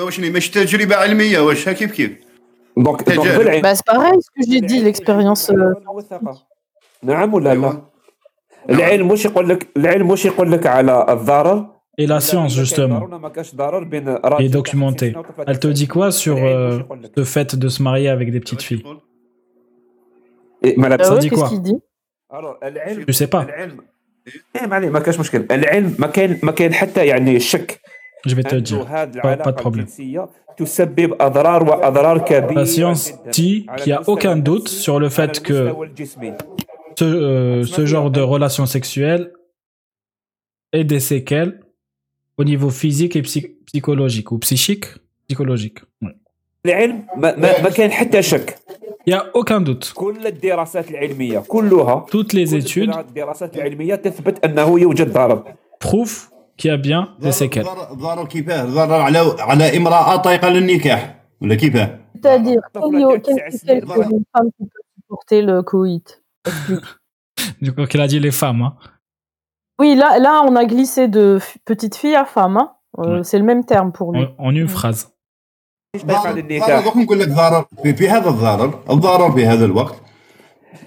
[0.00, 2.10] واش مش تجربه علميه واش كيف كيف
[2.76, 3.38] دونك دونك تجارب.
[3.38, 5.50] بالعلم Bah, c'est pareil ce que j'ai dit, l'expérience.
[5.50, 6.46] euh, معلومات موثقة.
[7.02, 7.90] نعم ولا لا أيوة.
[8.70, 11.66] العلم واش يقول لك العلم واش يقول لك على الضرر
[11.99, 13.05] et la science, justement,
[14.39, 15.13] est documentée.
[15.45, 16.79] Elle te dit quoi sur euh,
[17.13, 18.83] le fait de se marier avec des petites filles
[20.63, 21.51] Ça dit quoi
[23.05, 23.45] Je sais pas.
[28.25, 28.85] Je vais te dire,
[29.21, 29.87] pas, de problème.
[32.55, 35.73] La science dit qu'il n'y a aucun doute sur le fait que
[36.97, 39.33] ce, euh, ce genre de relation sexuelle
[40.71, 41.59] ait des séquelles
[42.38, 44.86] au niveau physique et psy- psychologique ou psychique
[45.28, 45.78] psychologique.
[46.02, 46.14] Ouais.
[46.66, 48.56] العلم ما, ما, ما كاين حتى شك
[49.06, 49.92] Il n'y a aucun doute.
[49.94, 55.44] كل الدراسات العلميه كلها Toutes les كل études الدراسات العلميه تثبت انه يوجد ضرر
[55.84, 56.28] prouvent
[56.58, 57.64] qu'il y a bien des séquelles.
[57.64, 63.26] ضرر ضرر كيفاه ضرر على على امراه طايقه للنكاح ولا كيفاه C'est-à-dire, طفلة quel كانت
[63.26, 64.06] quel تسع séquelles سنين pour voilà.
[64.10, 66.84] une femme qui peut supporter le coït Explique.
[67.62, 68.62] Du coup, qu'il a dit les femmes.
[68.62, 68.72] hein.
[69.80, 72.56] Oui, là, là, on a glissé de f- petite fille à femme.
[72.56, 72.68] hein.
[72.98, 73.24] Euh, Ouais.
[73.24, 74.24] C'est le même terme pour lui.
[74.38, 75.10] En, en une phrase.
[75.94, 79.64] ايش طايقه ضرر للنكاح دوك نقول لك ضرر في, في هذا الضرر الضرر في هذا
[79.64, 79.94] الوقت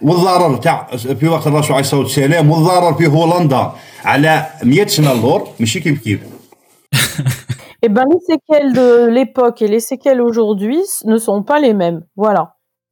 [0.01, 3.71] والضرر تاع في وقت الرسول عليه الصلاه والسلام والضرر في هولندا
[4.05, 6.19] على 100 سنه اللور ماشي كيف كيف
[7.85, 11.73] Eh ben, les séquelles de l'époque et les séquelles aujourd'hui s- ne sont pas les
[11.81, 11.99] mêmes.
[12.23, 12.43] Voilà.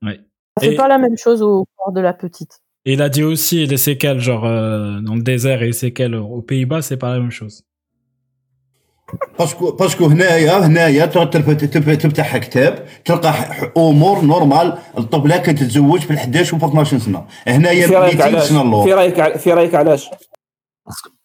[0.06, 0.20] Ouais.
[0.56, 2.54] Ça fait Et- pas la même chose au corps de la petite.
[2.88, 6.16] Et il a dit aussi les séquelles, genre euh, dans le désert et les séquelles
[6.16, 7.64] aux Pays-Bas, c'est pas la même chose.
[9.40, 15.60] باسكو باسكو هنايا هنايا تقعد تلف- تف- تفتح كتاب تلقى ح- امور نورمال الطفله كانت
[15.60, 18.94] تتزوج في ال 11 و 12 سنه هنايا في رايك 200 علاش سنه في اللور
[18.98, 20.10] رايك ع- في رايك علاش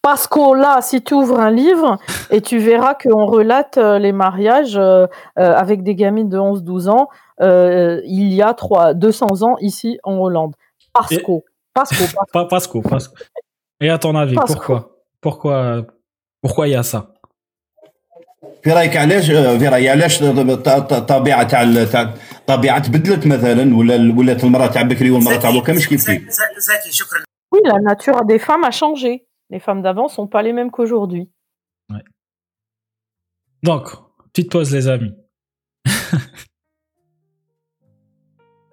[0.07, 1.91] Parce que là, si tu ouvres un livre
[2.35, 5.05] et tu verras qu'on relate euh, les mariages euh,
[5.39, 7.05] euh, avec des gamines de 11-12 ans,
[7.41, 10.53] euh, il y a trois, 200 ans ici en Hollande.
[10.95, 11.31] Parce Et- que.
[11.73, 12.03] Parce que.
[12.15, 13.15] parce Pas Pasco, Pasco.
[13.79, 14.53] Et à ton avis, Pasco.
[14.53, 14.79] pourquoi
[15.21, 15.85] Pourquoi
[16.41, 17.07] pourquoi il y a ça
[18.63, 24.43] في رايك علاش في رايي علاش الطبيعه تاع ال- تاع الطبيعه تبدلت مثلا ولا ولات
[24.43, 27.19] المراه تاع بكري والمراه تاع دوكا مش كيف كيف زكي زكي شكرا
[27.55, 29.13] Oui, la nature des femmes a changé.
[29.49, 31.25] Les femmes d'avant sont pas les mêmes qu'aujourd'hui.
[33.63, 33.83] Donc,
[34.33, 35.13] Petite pause, les amis.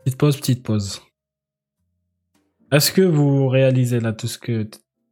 [0.04, 1.00] petite pause, petite pause.
[2.73, 4.67] Est-ce que vous réalisez là tout ce que,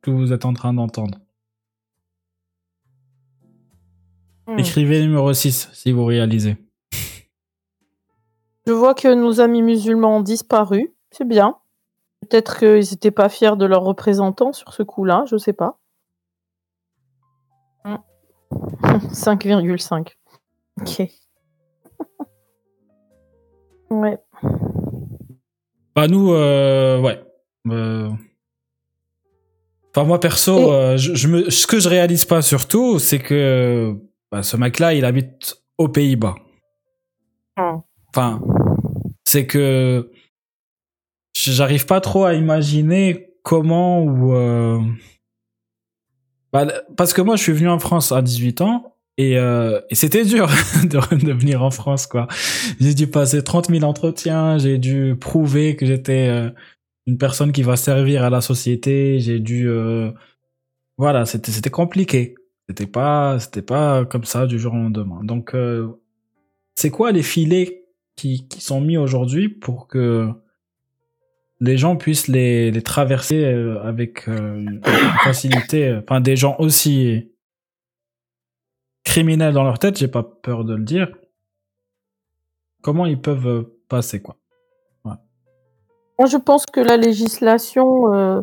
[0.08, 1.20] vous êtes en train d'entendre?
[4.48, 4.58] Hmm.
[4.58, 6.58] Écrivez numéro 6 si vous réalisez.
[8.66, 10.96] Je vois que nos amis musulmans ont disparu.
[11.12, 11.60] C'est bien.
[12.22, 15.80] Peut-être qu'ils n'étaient pas fiers de leurs représentants sur ce coup-là, je sais pas.
[17.86, 17.98] Hmm.
[19.14, 20.16] 5,5.
[20.80, 21.12] Ok.
[23.92, 24.18] ouais.
[25.96, 27.24] Bah nous, euh, ouais.
[27.70, 28.10] Euh,
[29.94, 33.94] Enfin moi perso, euh, je, je me, ce que je réalise pas surtout, c'est que
[34.32, 36.36] bah, ce mec-là, il habite aux Pays-Bas.
[37.58, 37.80] Hmm.
[38.08, 38.42] Enfin,
[39.26, 40.10] c'est que
[41.36, 44.80] j'arrive pas trop à imaginer comment ou euh,
[46.54, 49.96] bah, parce que moi je suis venu en France à 18 ans et, euh, et
[49.96, 50.48] c'était dur
[50.84, 52.28] de, de venir en France quoi.
[52.80, 56.52] J'ai dû passer 30 000 entretiens, j'ai dû prouver que j'étais
[57.08, 60.12] une personne qui va servir à la société, j'ai dû euh,
[60.98, 62.36] voilà, c'était c'était compliqué.
[62.70, 65.24] C'était pas c'était pas comme ça du jour au lendemain.
[65.24, 65.88] Donc euh,
[66.76, 67.86] c'est quoi les filets
[68.16, 70.30] qui, qui sont mis aujourd'hui pour que
[71.60, 74.66] les gens puissent les, les traverser euh, avec euh,
[75.24, 75.94] facilité.
[76.04, 77.32] Enfin, des gens aussi
[79.04, 81.12] criminels dans leur tête, j'ai pas peur de le dire.
[82.82, 84.38] Comment ils peuvent euh, passer, quoi?
[86.22, 88.42] Moi, je pense que la législation euh,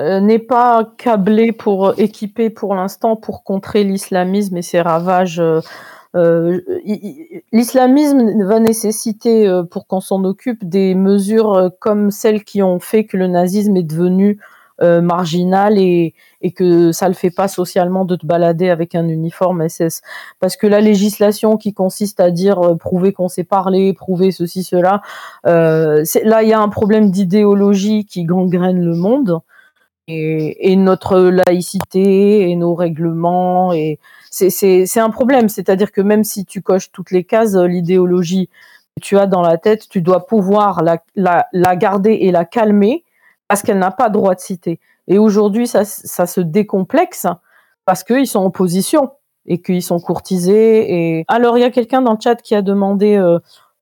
[0.00, 5.42] euh, n'est pas câblée pour euh, équiper pour l'instant pour contrer l'islamisme et ses ravages.
[6.14, 13.16] L'islamisme va nécessiter, pour qu'on s'en occupe, des mesures comme celles qui ont fait que
[13.16, 14.38] le nazisme est devenu
[14.82, 19.08] euh, marginal et, et que ça le fait pas socialement de te balader avec un
[19.08, 20.02] uniforme SS.
[20.40, 24.64] Parce que la législation qui consiste à dire euh, prouver qu'on sait parler, prouver ceci,
[24.64, 25.02] cela,
[25.46, 29.40] euh, c'est- là, il y a un problème d'idéologie qui gangrène le monde
[30.08, 33.72] et, et notre laïcité et nos règlements.
[33.72, 33.98] Et
[34.30, 35.48] c'est- c'est c'est un problème.
[35.48, 38.48] C'est-à-dire que même si tu coches toutes les cases, euh, l'idéologie
[38.96, 42.44] que tu as dans la tête, tu dois pouvoir la, la, la garder et la
[42.44, 43.04] calmer
[43.48, 44.80] parce qu'elle n'a pas droit de citer.
[45.08, 47.26] Et aujourd'hui, ça, ça se décomplexe
[47.84, 49.12] parce qu'ils sont en position
[49.46, 51.18] et qu'ils sont courtisés.
[51.18, 53.38] Et alors, il y a quelqu'un dans le chat qui a demandé euh,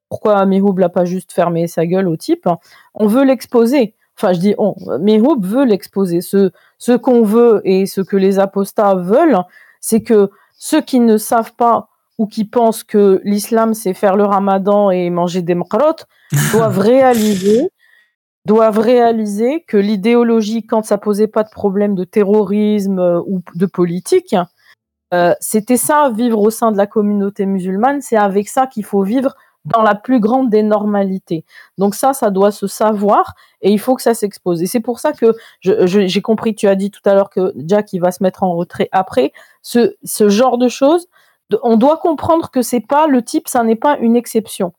[0.09, 2.49] pourquoi Mihoub l'a pas juste fermé sa gueule au type.
[2.95, 3.95] On veut l'exposer.
[4.17, 4.75] Enfin, je dis on.
[5.01, 6.21] Mihoub veut l'exposer.
[6.21, 9.41] Ce, ce qu'on veut et ce que les apostats veulent,
[9.81, 14.25] c'est que ceux qui ne savent pas ou qui pensent que l'islam c'est faire le
[14.25, 15.97] ramadan et manger des mqarot
[16.53, 17.71] doivent réaliser
[18.47, 23.67] doivent réaliser que l'idéologie, quand ça posait pas de problème de terrorisme euh, ou de
[23.67, 24.37] politique,
[25.13, 29.03] euh, c'était ça, vivre au sein de la communauté musulmane, c'est avec ça qu'il faut
[29.03, 31.45] vivre dans la plus grande des normalités.
[31.79, 34.63] Donc ça, ça doit se savoir et il faut que ça s'expose.
[34.63, 37.93] Et c'est pour ça que j'ai compris, tu as dit tout à l'heure que Jack,
[37.93, 39.33] il va se mettre en retrait après.
[39.63, 41.07] Ce, ce genre de choses,
[41.63, 44.73] on doit comprendre que c'est pas le type, ça n'est pas une exception.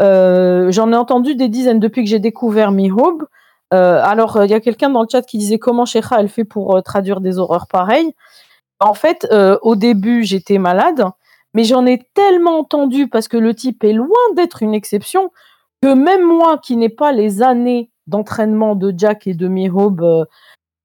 [0.00, 3.24] Euh, J'en ai entendu des dizaines depuis que j'ai découvert Mihoub.
[3.72, 6.44] Euh, alors, il y a quelqu'un dans le chat qui disait comment Sheikha elle fait
[6.44, 8.14] pour euh, traduire des horreurs pareilles.
[8.80, 11.04] En fait, euh, au début, j'étais malade,
[11.54, 15.30] mais j'en ai tellement entendu parce que le type est loin d'être une exception
[15.82, 20.24] que même moi, qui n'ai pas les années d'entraînement de Jack et de euh,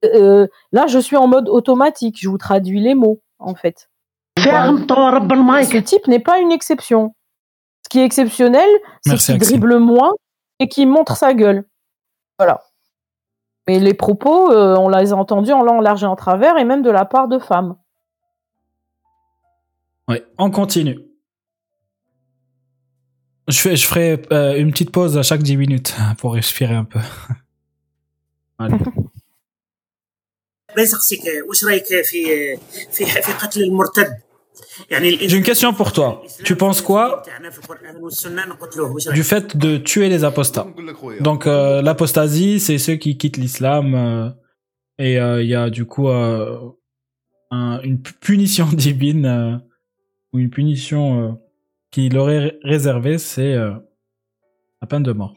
[0.05, 2.17] euh, là, je suis en mode automatique.
[2.19, 3.89] Je vous traduis les mots, en fait.
[5.65, 7.15] Ce type n'est pas une exception.
[7.86, 8.68] Ce qui est exceptionnel,
[9.02, 9.48] c'est Merci, qu'il Axel.
[9.60, 10.12] dribble moins
[10.58, 11.64] et qu'il montre sa gueule.
[12.38, 12.62] Voilà.
[13.68, 16.56] Mais les propos, euh, on les a entendus en long, en large et en travers,
[16.58, 17.76] et même de la part de femmes.
[20.08, 20.98] Ouais, on continue.
[23.48, 26.84] Je, fais, je ferai euh, une petite pause à chaque 10 minutes pour respirer un
[26.84, 27.00] peu.
[28.58, 28.78] Allez.
[30.76, 32.56] بس أخسيك وش رايك في
[32.90, 34.20] في في قتل المرتد؟
[34.89, 36.23] j'ai une question pour toi.
[36.43, 37.23] Tu penses quoi
[39.13, 40.67] du fait de tuer les apostats?
[41.19, 44.29] Donc euh, l'apostasie, c'est ceux qui quittent l'islam euh,
[44.97, 49.61] et euh, il y a du coup une punition divine
[50.33, 51.39] ou une punition
[51.91, 55.35] qui leur est réservée, c'est la peine de mort.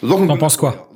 [0.00, 0.88] T'en penses quoi?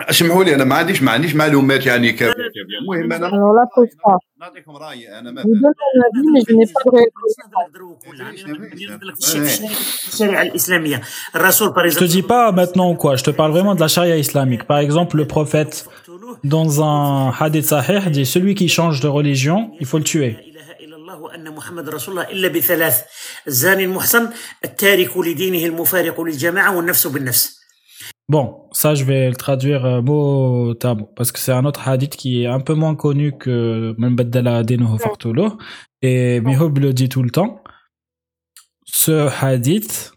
[0.00, 3.66] اسمحوا لي انا ما عنديش ما عنديش معلومات يعني كافيه كافيه المهم انا Alors là,
[3.76, 4.18] pose pas.
[4.40, 7.10] نعطيكم رايي انا Je vous مثلا donne mon avis, mais je n'ai pas de réelle
[10.04, 11.00] في الشريعة الإسلامية
[11.36, 13.80] الرسول par Je te dis exemple pas maintenant ou quoi, je te parle vraiment de
[13.80, 14.64] la charia islamique.
[14.64, 15.86] Par exemple, le prophète
[16.44, 20.32] dans un hadith sahih, dit celui qui change de religion, il faut le tuer.
[20.32, 22.96] لا إله إلا الله وأن محمد رسول الله إلا بثلاث
[23.46, 24.28] الزاني المحصن
[24.64, 27.57] التارك لدينه المفارق للجماعة والنفس بالنفس
[28.29, 31.87] Bon, ça je vais le traduire euh, mot à mot parce que c'est un autre
[31.87, 35.49] hadith qui est un peu moins connu que Man baddala dinuhu faqtuluh
[36.03, 37.63] et Mihoub le dit tout le temps.
[38.85, 40.11] Ce hadith,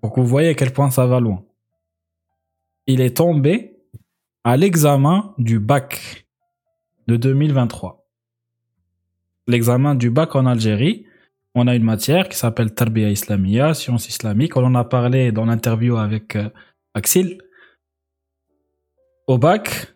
[0.00, 1.44] pour que vous voyez à quel point ça va loin,
[2.88, 3.76] il est tombé
[4.42, 6.26] à l'examen du bac
[7.06, 8.04] de 2023.
[9.46, 11.06] L'examen du bac en Algérie,
[11.54, 14.56] on a une matière qui s'appelle Tarbiya Islamia, sciences islamiques.
[14.56, 16.36] On en a parlé dans l'interview avec
[16.94, 17.38] Axel?
[19.26, 19.94] Au bac,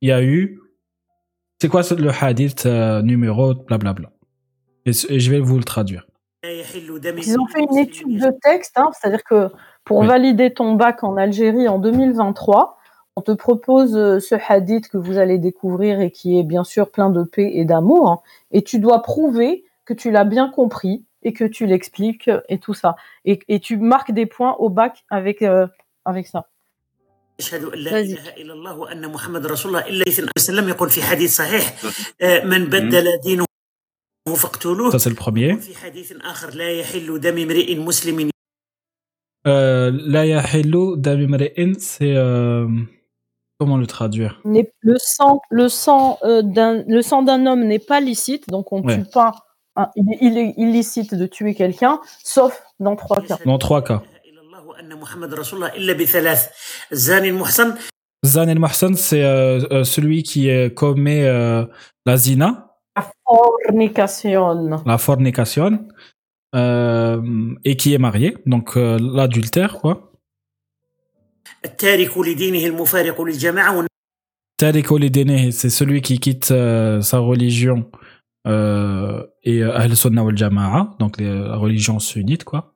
[0.00, 0.60] il y a eu.
[1.60, 4.10] C'est quoi le hadith euh, numéro blablabla
[4.86, 6.06] et, je vais vous le traduire.
[6.42, 9.50] Ils ont fait une étude de texte, hein, c'est-à-dire que
[9.84, 12.78] pour valider ton bac en Algérie en 2023,
[13.16, 16.90] on te propose euh, ce hadith que vous allez découvrir et qui est bien sûr
[16.90, 18.20] plein de paix et d'amour, hein,
[18.52, 22.74] et tu dois prouver que tu l'as bien compris et que tu l'expliques et tout
[22.74, 22.96] ça.
[23.26, 25.66] Et, tu marques des points au bac avec euh,
[26.09, 26.43] avec ça.
[27.39, 28.13] أشهد أن لا Vas-y.
[28.13, 31.73] إله إلا الله وأن محمد رسول الله إلا عليه وسلم يقول في حديث صحيح
[32.21, 33.45] آه، من بدل دينه
[34.37, 35.53] فاقتلوه Ça, c'est le premier.
[35.57, 38.29] وفي حديث آخر لا يحل دم امرئ مسلم
[39.47, 42.15] Euh, La yahillu dami mri'in, c'est.
[42.15, 42.67] euh,
[43.59, 47.85] comment le traduire N'est- Le sang, le sang euh, d'un, le sang d'un homme n'est
[47.91, 48.97] pas licite, donc on ne Ouais.
[48.97, 49.31] tue pas.
[49.75, 51.95] hein, il, est- il est illicite de tuer quelqu'un,
[52.35, 52.53] sauf
[52.85, 53.37] dans trois cas.
[53.45, 54.01] Dans trois cas.
[54.79, 56.47] لا إله إلا الله وأن محمد رسول الله إلا بثلاث
[56.91, 57.75] الزاني المحصن
[58.25, 61.63] Zan el Mahsan, c'est euh, euh, celui qui euh, commet euh,
[62.07, 62.75] la zina,
[63.67, 64.81] Fornication.
[64.83, 65.87] la fornication,
[66.55, 67.21] euh,
[67.63, 70.11] et qui est marié, donc euh, l'adultère, quoi.
[71.65, 73.85] التارك لدينه المفارق للجماعة
[74.57, 77.91] Tariq al-Dini, c'est celui qui quitte euh, sa religion
[78.47, 82.73] euh, et euh, Ahl Sunnah wal Jama'a, donc les- la religion sunnite, quoi.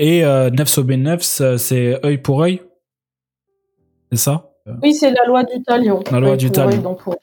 [0.00, 2.62] Et euh, Nefs bin Nefs, euh, c'est œil pour œil.
[4.10, 4.34] C'est ça
[4.82, 6.02] Oui, c'est la loi du talion.
[6.10, 6.82] La loi Œil du pour œil, talion.
[6.82, 7.16] dent pour-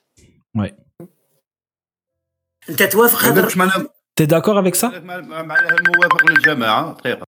[2.69, 3.85] أنت توافق هذا هذاك معناه
[4.21, 7.23] T'es d'accord avec ça هذاك معناه الموافق للجماعه دقيقه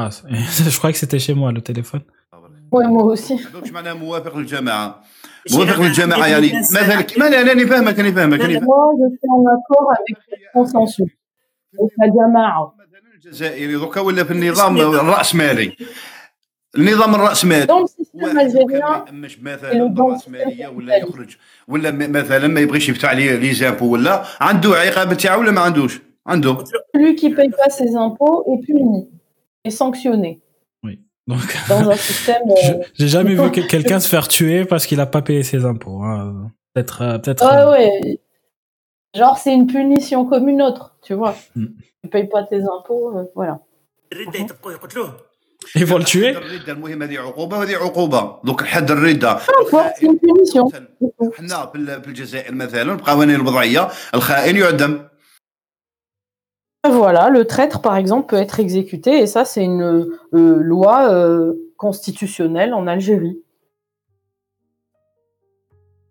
[0.00, 2.02] ah, c'est- Je croyais que c'était chez moi le téléphone.
[2.72, 3.34] Ouais, moi aussi.
[3.34, 5.04] هذاك معناه موافق للجماعه
[5.46, 8.58] شيء موافق أنا- للجماعه يعني مثلا كما لا لا فاهمك انا فاهمك لا، أنا لا.
[8.60, 8.68] فاهمك.
[8.68, 11.10] Moi, je suis en accord avec le consensus.
[11.78, 12.72] Donc, la jama'a.
[13.22, 15.72] مثلا الجزائري دوكا ولا في النظام الراسمالي
[16.76, 20.66] النظام الراسمالي Dans le système واحد كان ما algérien, يأمنش et مثلا le bon بالراسماليه
[20.66, 21.08] système ولا capitaliste.
[21.08, 21.36] يخرج
[21.68, 25.60] ولا م- مثلا ما يبغيش يفتح عليه لي زامبو ولا عنده عقاب تاعو ولا ما
[25.60, 29.08] عندوش عنده celui qui paye pas ses impôts est puni
[29.64, 30.40] et sanctionné
[31.34, 32.46] Donc, dans un système.
[32.50, 35.42] euh, je- j'ai jamais vu que- quelqu'un se faire tuer parce qu'il a pas payé
[35.50, 35.98] ses impôts.
[36.08, 36.16] hein.
[36.72, 37.44] Peut-être, euh, peut-être.
[37.50, 38.18] Ouais, euh, ouais.
[39.20, 41.34] Genre, c'est une punition comme une autre, tu vois.
[42.02, 42.02] Mm.
[42.04, 43.58] Tu payes pas tes impôts, euh, voilà.
[44.12, 45.16] الردة يطبقوه يقتلوه
[45.76, 46.28] Ils vont le tuer.
[46.28, 50.72] حد الرده المهم هذه عقوبه وهذه عقوبه دوك حد الرده N'importe, c'est une punition.
[51.36, 55.08] حنا في ال- في الجزائر مثلا القوانين الوضعيه الخائن يعدم
[56.86, 61.52] Voilà, le traître, par exemple, peut être exécuté, et ça, c'est une euh, loi euh,
[61.76, 63.36] constitutionnelle en Algérie.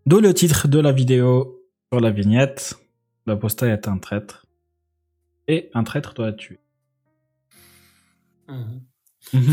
[0.06, 1.62] D'où le titre de la vidéo
[1.92, 2.76] sur la vignette.
[3.26, 4.46] L'apostat est un traître.
[5.52, 6.60] Et un traître doit être tué.
[8.48, 8.82] Mhm.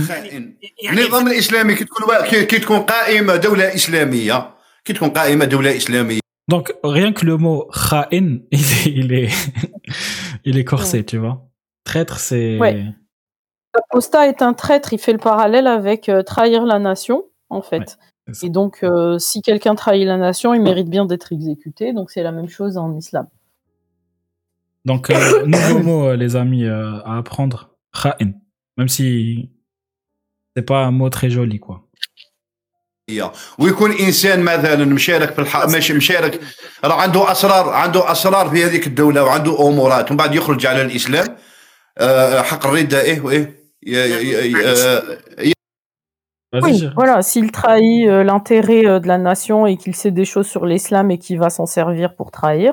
[0.08, 5.08] خائن يعني النظام الاسلامي كي تكون وا- كي كي تكون قائمه دوله اسلاميه كي تكون
[5.10, 6.20] قائمه دوله اسلاميه
[6.52, 9.30] Donc, rien que le mot kha'in, il est, il est,
[10.44, 11.36] il est corsé, tu vois.
[11.88, 12.58] Traître, c'est.
[12.60, 12.84] Ouais.
[13.74, 17.88] L'apostat est un traître, il fait le parallèle avec euh, trahir la nation, en fait.
[18.26, 18.46] c'est ça.
[18.46, 22.22] et donc, euh, si quelqu'un trahit la nation, il mérite bien d'être exécuté, donc c'est
[22.22, 23.26] la même chose en islam.
[24.84, 27.58] Donc, euh, nouveau mot, euh, les amis, euh, à apprendre.
[28.02, 28.32] Kha'in.
[28.76, 29.50] Même si
[30.54, 31.80] c'est pas un mot très joli, quoi.
[33.58, 35.66] ويكون انسان مثلا مشارك في الح...
[35.66, 36.40] مش مشارك
[36.84, 41.36] راه عنده اسرار عنده اسرار في هذيك الدوله وعنده امورات ومن بعد يخرج على الاسلام
[41.98, 43.56] آه، حق الرده ايه وايه
[43.86, 45.02] ي- ي- ي- آه،
[46.54, 46.94] Vas-y, Oui, Gérard.
[47.00, 50.64] voilà, s'il trahit euh, l'intérêt euh, de la nation et qu'il sait des choses sur
[50.70, 52.72] l'islam et qu'il va s'en servir pour trahir,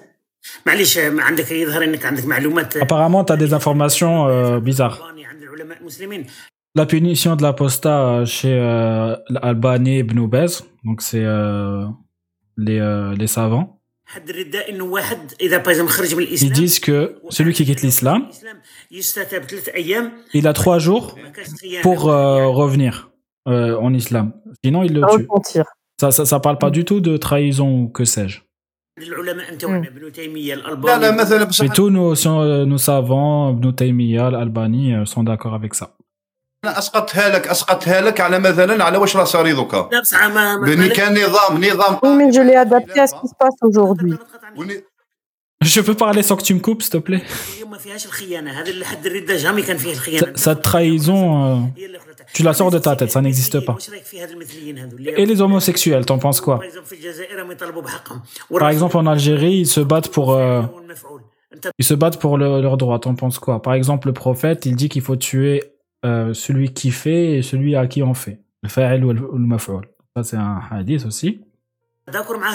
[2.81, 5.13] Apparemment, tu as des informations euh, bizarres.
[6.73, 10.47] La punition de l'apostat euh, chez euh, l'Albani Ibn Ubez,
[10.85, 11.85] donc c'est euh,
[12.57, 12.79] les,
[13.17, 13.81] les savants.
[16.41, 18.27] Ils disent que celui qui quitte l'islam,
[20.33, 21.15] il a trois jours
[21.81, 23.11] pour revenir
[23.45, 24.33] en islam.
[24.63, 25.27] Sinon, il le tue.
[25.99, 28.41] Ça ne parle pas du tout de trahison ou que sais-je.
[28.97, 31.01] العلماء نتاعنا ابن تيمية الألباني.
[31.01, 32.15] لا لا مثلا بصح تو نو
[32.65, 35.87] نو سافون ابن تيميه الالباني سون داكور افيك سا
[36.65, 40.57] أنا اسقطتها لك أسقطها لك على مثلا على واش راه صاري دوكا لا بصح ما
[40.57, 44.17] بني كان نظام نظام مي جو لي ادابتي اسكو سباس اوجوردي
[45.63, 47.23] Je peux parler sans que tu me coupes, s'il te plaît.
[50.35, 51.21] Ça trahison.
[51.45, 51.57] Euh...
[52.33, 53.77] Tu la sors de ta tête, ça n'existe pas.
[55.05, 56.59] Et les homosexuels, t'en penses quoi?
[58.57, 60.33] Par exemple, en Algérie, ils se battent pour...
[60.33, 60.61] Euh,
[61.77, 63.61] ils se battent pour le, leurs droits, t'en penses quoi?
[63.61, 65.63] Par exemple, le prophète, il dit qu'il faut tuer
[66.05, 68.39] euh, celui qui fait et celui à qui on fait.
[68.63, 69.89] Le fa'il ou le maf'ul.
[70.15, 71.41] Ça, c'est un hadith aussi.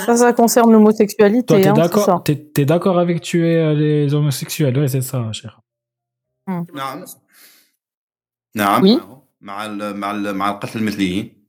[0.07, 1.47] Ça, ça concerne l'homosexualité.
[1.47, 5.61] Toi, t'es hein, d'accord avec tuer euh, les homosexuels, ouais, c'est ça, cher.
[6.47, 6.63] Hmm.
[8.83, 8.99] Oui.
[9.46, 11.42] مع ال مع ال مع القتل المثليين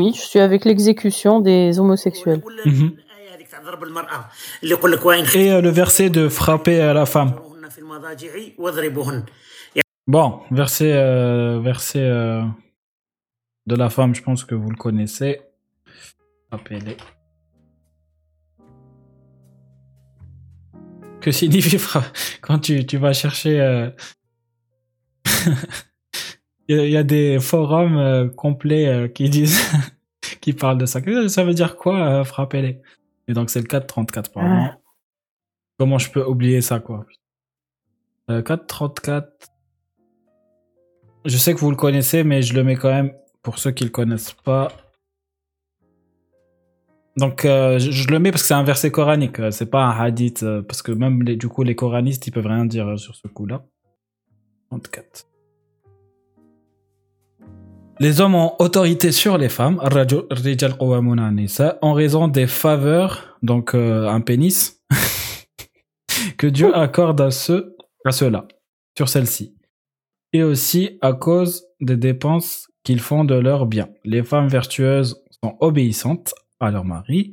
[0.00, 2.44] Oui, je suis avec l'exécution des homosexuels.
[2.44, 2.68] ولا Mhm.
[2.68, 4.24] الايه هذيك تاع ضرب المراه
[4.62, 7.30] اللي يقول لك وين Et euh, le verset de frapper euh, la femme.
[7.34, 9.24] خرجوهن في المضاجع واضربوهن
[10.10, 12.42] Bon, verset, euh, verset euh,
[13.70, 15.32] de la femme, je pense que vous le connaissez.
[16.52, 16.96] Rappelez.
[21.20, 22.10] Que signifie fra-
[22.40, 23.54] quand tu, tu vas chercher...
[23.60, 23.90] euh,
[26.67, 29.61] Il y, a- il y a des forums euh, complets euh, qui disent...
[30.41, 30.99] qui parlent de ça.
[31.27, 32.81] Ça veut dire quoi, euh, frapper-les
[33.27, 34.77] Et donc c'est le 434 par Ah.
[35.79, 37.05] Comment je peux oublier ça, quoi?
[38.29, 39.49] Euh, 434...
[41.25, 43.83] Je sais que vous le connaissez, mais je le mets quand même pour ceux qui
[43.85, 44.69] le connaissent pas.
[47.15, 49.83] Donc, euh, je, je le mets parce que c'est un verset coranique, euh, c'est pas
[49.85, 52.87] un hadith, euh, parce que même les, du coup les coranistes ils peuvent rien dire
[52.87, 53.63] euh, sur ce coup-là.
[54.71, 55.27] 34.
[57.99, 59.79] Les hommes ont autorité sur les femmes,
[61.81, 64.81] en raison des faveurs, donc euh, un pénis,
[66.37, 68.47] que Dieu accorde à ceux, à ceux-là,
[68.97, 69.55] sur celle-ci.
[70.33, 73.89] Et aussi à cause des dépenses qu'ils font de leurs biens.
[74.03, 77.31] Les femmes vertueuses sont obéissantes à leur mari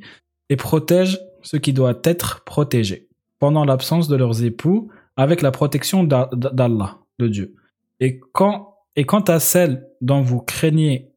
[0.49, 3.07] et protègent ce qui doit être protégé
[3.39, 7.55] pendant l'absence de leurs époux avec la protection d'Allah, de Dieu.
[7.99, 11.11] Et quand et quant à celles dont vous craignez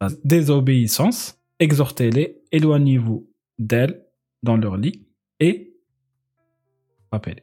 [0.00, 4.04] la désobéissance, exhortez-les, éloignez-vous d'elles
[4.42, 5.06] dans leur lit
[5.40, 5.74] et
[7.12, 7.42] rappelez.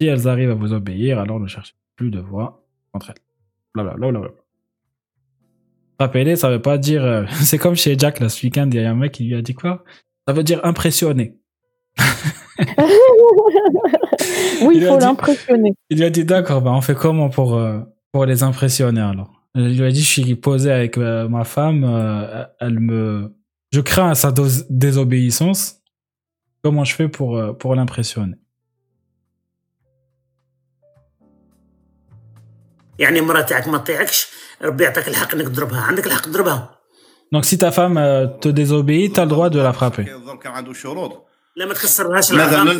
[0.00, 3.16] Si elles arrivent à vous obéir, alors ne cherchez plus de voix entre elles.
[3.74, 4.10] Blablabla.
[4.10, 4.38] Bla, bla, bla.
[5.98, 7.04] Rappelez, ça veut pas dire.
[7.04, 9.34] euh, c'est comme chez Jack là, ce week-end, il y a un mec qui lui
[9.34, 9.84] a dit quoi?
[10.26, 11.36] Ça veut dire impressionner.
[14.62, 15.74] Oui, Il faut l'impressionner.
[15.90, 17.80] Il lui a dit d'accord, bah on fait comment pour, euh,
[18.12, 19.30] pour les impressionner alors.
[19.54, 23.34] Je lui ai dit, je suis posé avec euh, ma femme, euh, elle me,
[23.70, 24.32] je crains sa
[24.70, 25.80] désobéissance.
[26.62, 28.36] Comment je fais pour, euh, pour l'impressionner?
[37.32, 37.96] Donc si ta femme
[38.40, 40.06] te désobéit, tu as le droit de la frapper.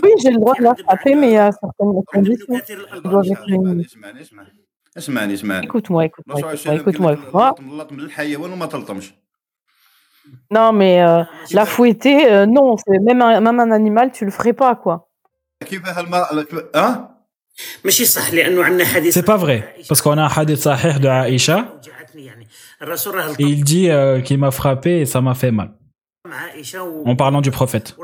[0.02, 2.54] Oui, j'ai le droit de la frapper, mais il y a certaines conditions
[4.95, 5.13] conditions.
[5.13, 5.33] qui doivent être réunies.
[5.33, 7.11] اسمعني اسمعني اسمعني اسمعني Écoute-moi, écoute-moi, الرسول écoute-moi, عليه écoute-moi.
[7.11, 9.13] السلام Ah, قال لك اللطم من الحيوان وما تلطمش
[10.53, 11.23] non, mais euh,
[11.53, 15.07] la fouetter, euh, non, c'est même un, même un animal, tu le ferais pas, quoi.
[15.65, 16.45] كيف هالمرأة
[16.75, 17.17] ها
[17.85, 19.63] ماشي صح لانه عندنا حديث C'est pas vrai.
[19.87, 22.47] Parce qu'on a un hadith sahih de Aïcha, وجعتني يعني
[22.81, 25.71] الرسول راه et لطم il dit euh, qu'il m'a frappé et ça m'a fait mal.
[27.04, 27.96] en parlant du prophète.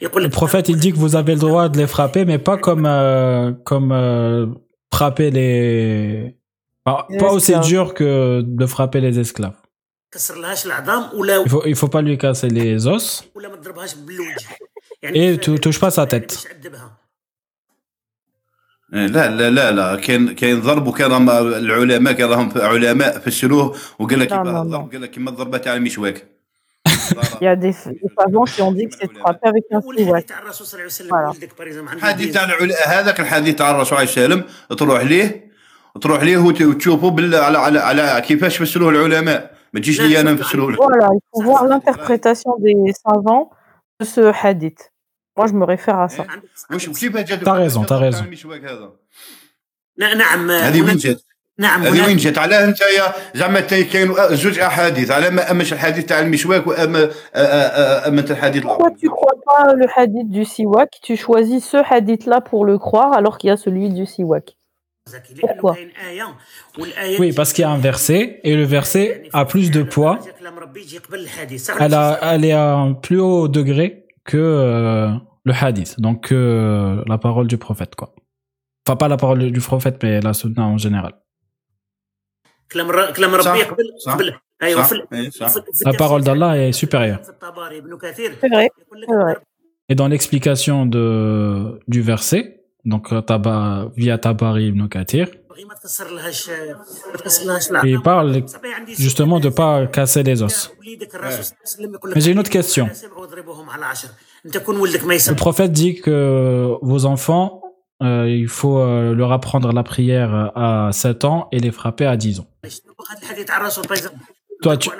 [0.00, 2.86] Le prophète, il dit que vous avez le droit de les frapper, mais pas comme,
[2.86, 4.46] euh, comme euh,
[4.92, 6.36] frapper les...
[6.84, 9.56] Pas aussi dur que de frapper les esclaves.
[11.44, 13.24] Il faut, il faut pas lui casser les os.
[15.02, 16.46] Et tu touches pas sa tête.
[18.92, 19.96] تعذبها لا لا لا لا.
[20.00, 24.92] كاين كاين ضرب وكان العلماء كان راهم علماء فسروه وقال لك لا، كيف لا، الضرب
[24.92, 26.26] قال لك كيما الضربه تاع المشواك
[27.40, 27.72] Il y a des,
[28.18, 30.26] savants qui ont dit que c'est de frapper avec un والحديث fouet.
[30.26, 31.28] تاع الرسول صلى الله عليه وسلم فوالا.
[31.28, 32.34] ولدك باريزم عنده الحديث دين.
[32.34, 34.44] تاع العلا- هذاك الحديث تاع الرسول عليه السلام
[34.78, 35.50] تروح ليه؟
[36.00, 37.34] تروح ليه وت- وتشوفه بال...
[37.34, 39.54] على على على كيفاش فسروه العلماء.
[39.74, 43.50] ما تجيش لي أنا لك Voilà, il faut voir l'interprétation des savants
[44.00, 44.91] de ce hadith.
[45.37, 46.25] Moi, je me réfère à ça.
[46.71, 48.23] واش كيفاش جات T'as raison, t'as raison.
[48.23, 48.91] المشواك هذا
[49.99, 51.21] ن- نعم هذه وين هناك- جات
[51.59, 55.51] نعم هذه وين هناك جات علاه انت يا زعما تا- كاين زوج احاديث على ما
[55.51, 59.87] امش الحديث تاع المشواك واما آ- آ- آ- اما الحديث Pourquoi tu crois pas le
[59.95, 63.89] hadith du siwak Tu choisis ce hadith-là pour le croire alors qu'il y a celui
[63.89, 64.53] du siwak.
[65.07, 66.35] زكي، لأنه Pourquoi كاين آية
[66.79, 70.17] والآية Oui, parce qu'il y a un verset et le verset a plus de poids.
[70.39, 74.00] كلام ربي يجي قبل الحديث صح Elle, a, elle est à un plus haut degré
[74.24, 75.10] que euh,
[75.44, 78.14] le hadith, donc euh, la parole du prophète, quoi.
[78.86, 81.14] Enfin, pas la parole du prophète, mais la sunna en général.
[85.84, 87.20] La parole d'Allah est supérieure.
[89.88, 95.28] Et dans l'explication du verset, donc euh, via Tabari ibn Kathir,
[97.84, 98.44] il parle
[98.98, 100.72] justement de ne pas casser les os.
[102.14, 102.88] Mais j'ai une autre question.
[104.44, 107.62] Le prophète dit que vos enfants,
[108.02, 110.48] euh, il faut euh, leur apprendre la prière euh,
[110.88, 112.46] à 7 ans et les frapper à 10 ans.
[114.60, 114.90] Toi, tu,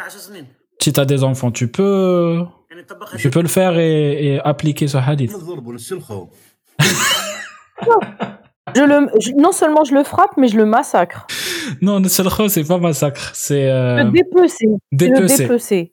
[0.81, 2.45] si tu as des enfants, tu peux,
[3.19, 5.33] tu peux le faire et appliquer ce hadith.
[8.75, 11.27] Je le, non seulement je le frappe, mais je le massacre.
[11.81, 13.71] Non, le seul c'est pas massacre, c'est.
[13.71, 14.69] Euh, le dépecer.
[14.91, 15.93] Dépecer.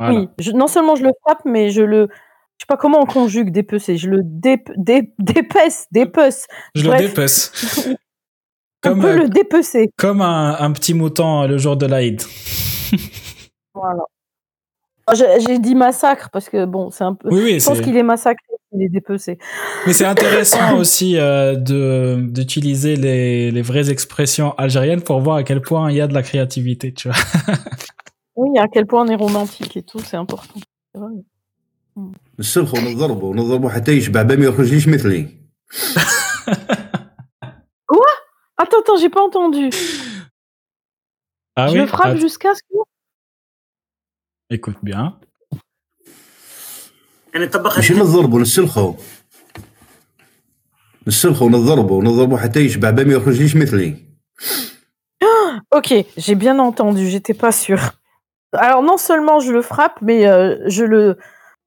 [0.00, 2.08] Oui, non seulement je le frappe, mais je le.
[2.58, 3.96] Je sais pas comment on conjugue dépecer.
[3.96, 6.46] Je le dép, dép, dépece, dépece.
[6.74, 7.88] Je le dépece.
[8.86, 9.90] on peut euh, le dépecer.
[9.96, 12.22] Comme un, un petit mouton le jour de l'Aïd.
[13.74, 14.04] voilà.
[15.07, 17.29] Ah, J'ai j'ai dit massacre parce que bon, c'est un peu.
[17.31, 19.39] Oui, oui, je pense c'est- qu'il est massacré, il est dépecé.
[19.87, 25.43] mais c'est intéressant aussi euh, de d'utiliser les, les vraies expressions algériennes pour voir à
[25.43, 27.17] quel point il y a de la créativité, tu vois.
[28.35, 30.59] Oui, à quel point on est romantique et tout, c'est important.
[30.93, 31.11] C'est vrai.
[32.39, 35.27] نسلخوا ونضربوا ونضربوا حتى يشبع با ما يخرجليش مثلي
[38.61, 39.69] Attends, attends, j'ai pas entendu.
[41.55, 42.77] Ah je oui le frappe Att- jusqu'à ce que.
[44.53, 45.13] Écoute bien.
[47.33, 48.93] يعني طبق ماشي هذا نضربوا نسلخوا
[51.07, 54.09] نسلخوا ونضربوا ونضربوا حتى يشبع با ما يخرجليش مثلي
[55.75, 57.83] Ok, j'ai bien entendu, j'étais pas sûre.
[58.53, 61.17] Alors non seulement je le frappe, mais euh, je le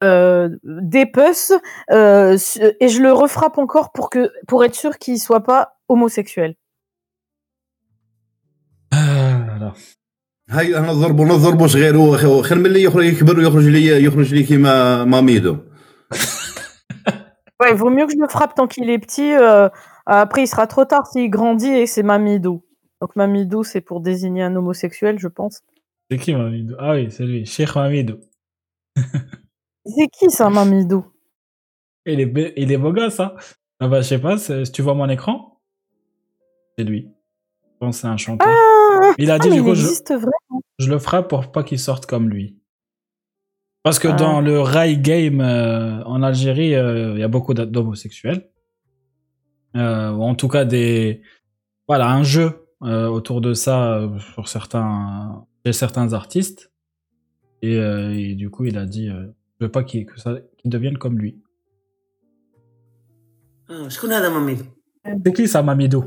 [0.02, 1.52] euh, dépece
[1.92, 5.62] euh, su- et je le refrappe encore pour que pour être sûr qu'il soit pas
[5.88, 6.56] homosexuel.
[8.90, 9.70] Ah, là, là.
[10.50, 14.42] هاي انا نضربوا نضربوا صغير هو خير من اللي يخرج يكبر ويخرج لي يخرج لي
[14.42, 15.56] كيما ماميدو
[17.60, 19.32] Ouais, il vaut mieux que je le frappe tant qu'il est petit.
[19.34, 19.68] euh,
[20.06, 22.64] après, il sera trop tard s'il grandit et c'est Mamidou.
[23.00, 25.62] Donc Mamidou, c'est pour désigner un homosexuel, je pense.
[26.10, 28.16] C'est qui Mamidou Ah oui, c'est lui, Cheikh Mamidou.
[29.86, 31.04] C'est qui ça, Mamidou
[32.06, 33.32] Il est, be- il est beau gosse, hein
[33.78, 35.60] Ah bah, je sais pas, c'est- si tu vois mon écran,
[36.76, 37.02] c'est lui.
[37.64, 38.48] Je pense que c'est un chanteur.
[39.17, 42.57] Il a dit du coup, je, le ferai pour pas qu'il sorte comme lui.
[43.83, 48.49] Parce que dans le Rai game euh, en Algérie, euh, il y a beaucoup d'homosexuels.
[49.75, 51.21] Euh, en tout cas, des
[51.87, 56.71] voilà un jeu euh, autour de ça pour certains chez certains artistes.
[57.61, 61.17] Et, du coup, il a dit, je veux pas qu'il que ça qu'il devienne comme
[61.17, 61.41] lui.
[63.69, 64.19] Ah, je connais
[65.23, 66.03] C'est qui ça, Mamidou?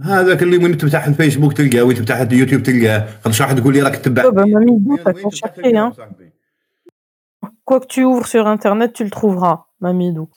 [0.00, 3.74] هذاك هذاك اللي وين تفتح الفيسبوك تلقاه وين تفتح اليوتيوب تلقاه خاطر شي واحد يقول
[3.74, 5.96] لي راك تتبع Oh, bah, Mamidou, t'as وين qu'à تفتح chercher, تلقاه hein.
[5.96, 6.30] صاحبي
[7.64, 10.28] Quoi que tu ouvres sur Internet, tu le trouveras, Mamidou.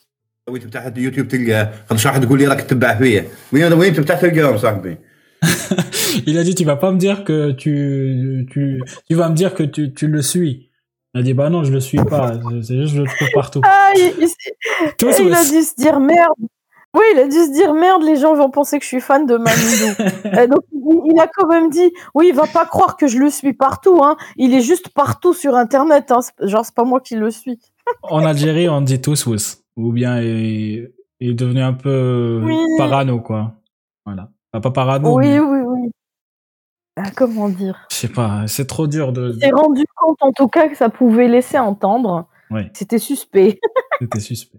[0.50, 4.22] وين تفتح اليوتيوب تلقاه خاطر شي واحد يقول لي راك تتبع فيا وين وين تفتح
[4.22, 4.98] تلقاهم صاحبي
[6.30, 7.74] Il a dit, tu vas pas me dire que tu,
[8.52, 8.62] tu,
[9.08, 10.54] tu vas me dire que tu, tu le suis.
[11.14, 12.26] Il a dit, bah non, je le suis pas.
[12.68, 13.62] C'est juste, je le trouve partout.
[13.66, 14.56] Ah, il, il s'est-
[15.00, 15.50] Tous, il a ouais.
[15.54, 16.42] dû se dire merde.
[16.95, 19.27] oui, il a dû se dire merde, les gens vont penser que je suis fan
[19.27, 20.49] de Mamidou.
[20.51, 20.63] Donc,
[21.05, 24.01] il, a quand même dit, oui, il va pas croire que je le suis partout,
[24.03, 24.17] hein.
[24.37, 26.21] Il est juste partout sur Internet, hein.
[26.41, 27.59] Genre, c'est pas moi qui le suis.
[28.03, 29.27] En Algérie, on dit tous.
[29.77, 32.57] Ou bien il, il est devenu un peu Oui.
[32.77, 33.55] parano, quoi.
[34.05, 34.31] Voilà.
[34.53, 35.91] Enfin, pas parano, Oui, mais oui, oui.
[36.97, 37.87] Ah, comment dire?
[37.91, 39.33] Je sais pas, c'est trop dur de.
[39.33, 42.29] S'est rendu compte, en tout cas, que ça pouvait laisser entendre.
[42.51, 43.61] Oui, C'était suspect.
[44.01, 44.59] c'était suspect.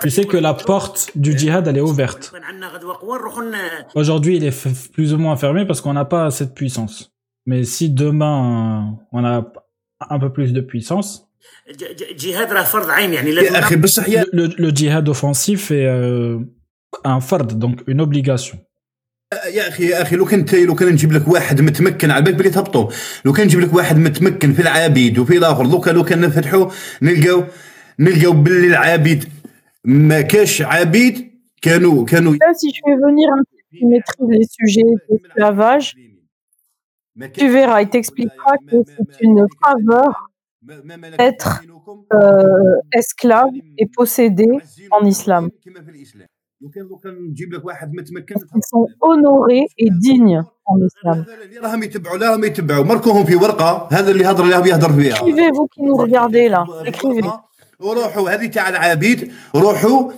[0.00, 2.32] Tu sais que la porte du djihad, elle est ouverte.
[3.94, 7.12] Aujourd'hui, il est plus ou moins fermé parce qu'on n'a pas assez de puissance.
[7.46, 9.52] Mais si demain, euh, on a
[10.08, 11.28] un peu plus de puissance,
[14.32, 16.38] le, le djihad offensif est euh,
[17.04, 18.58] un fard, donc une obligation.
[19.32, 22.50] يا أخي يا أخي لو كنت لو كان نجيب لك واحد متمكن على بالك بلي
[22.50, 22.90] تهبطوا
[23.24, 26.70] لو كان نجيب لك واحد متمكن في العبيد وفي الآخر لو كان لو كان نفتحوا
[27.02, 27.44] نلقاو
[27.98, 29.24] نلقاو باللي العبيد
[29.84, 33.42] ما كاش عبيد كانوا كانوا si je fais venir un
[33.76, 35.88] qui maîtrise les sujets d'esclavage,
[37.38, 40.10] tu verras, il t'expliquera que c'est une faveur
[41.18, 41.62] être,
[42.14, 44.48] euh, esclave et possédé
[44.90, 45.44] en islam.
[46.62, 51.18] لو كان لو كان نجيب لك واحد متمكن et dignes en islam.
[51.18, 54.92] هذا اللي راهم يتبعوا لا راهم يتبعوا مركوهم في ورقة هذا اللي هضر اللي يهضر
[54.92, 55.14] فيها.
[55.14, 57.30] Vous qui nous regardez là, écrivez.
[57.80, 59.32] وروحوا هذه تاع العبيد.
[59.54, 60.12] روحوا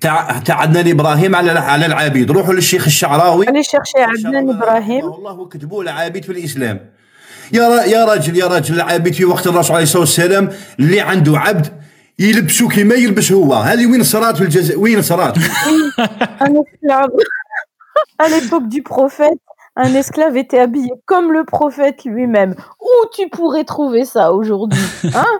[0.00, 2.30] تاع تاع عدنان إبراهيم على على العبيد.
[2.30, 3.46] روحوا للشيخ الشعراوي.
[3.46, 5.04] Allez chercher Adnan Ibrahim.
[5.04, 6.80] الله وكتبوا العبيد في الإسلام.
[7.52, 10.50] يا يا راجل يا راجل العبيد في وقت الرسول عليه الصلاة والسلام
[10.80, 11.83] اللي عنده عبد
[12.19, 17.11] يلبسوا كما يلبس هو هذه وين صارت في الجزائر وين صارت Un esclave.
[18.23, 19.39] À l'époque du prophète,
[19.75, 22.55] un esclave était habillé comme le prophète lui-même.
[22.81, 24.79] Où tu pourrais trouver ça aujourd'hui
[25.15, 25.33] hein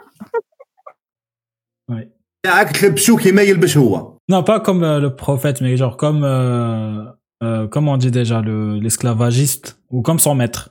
[2.44, 7.04] تاعك تلبسوا كما يلبس هو Non, pas comme euh, le prophète, mais genre comme, euh,
[7.44, 10.70] euh, comment on dit déjà, le- l'esclavagiste, ou comme son maître.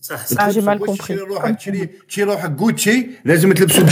[0.00, 1.04] صح صح Ah, j'ai mal واش compris.
[1.04, 3.86] تشري روحك تشري تشري روحك جوتشي لازم تلبسوا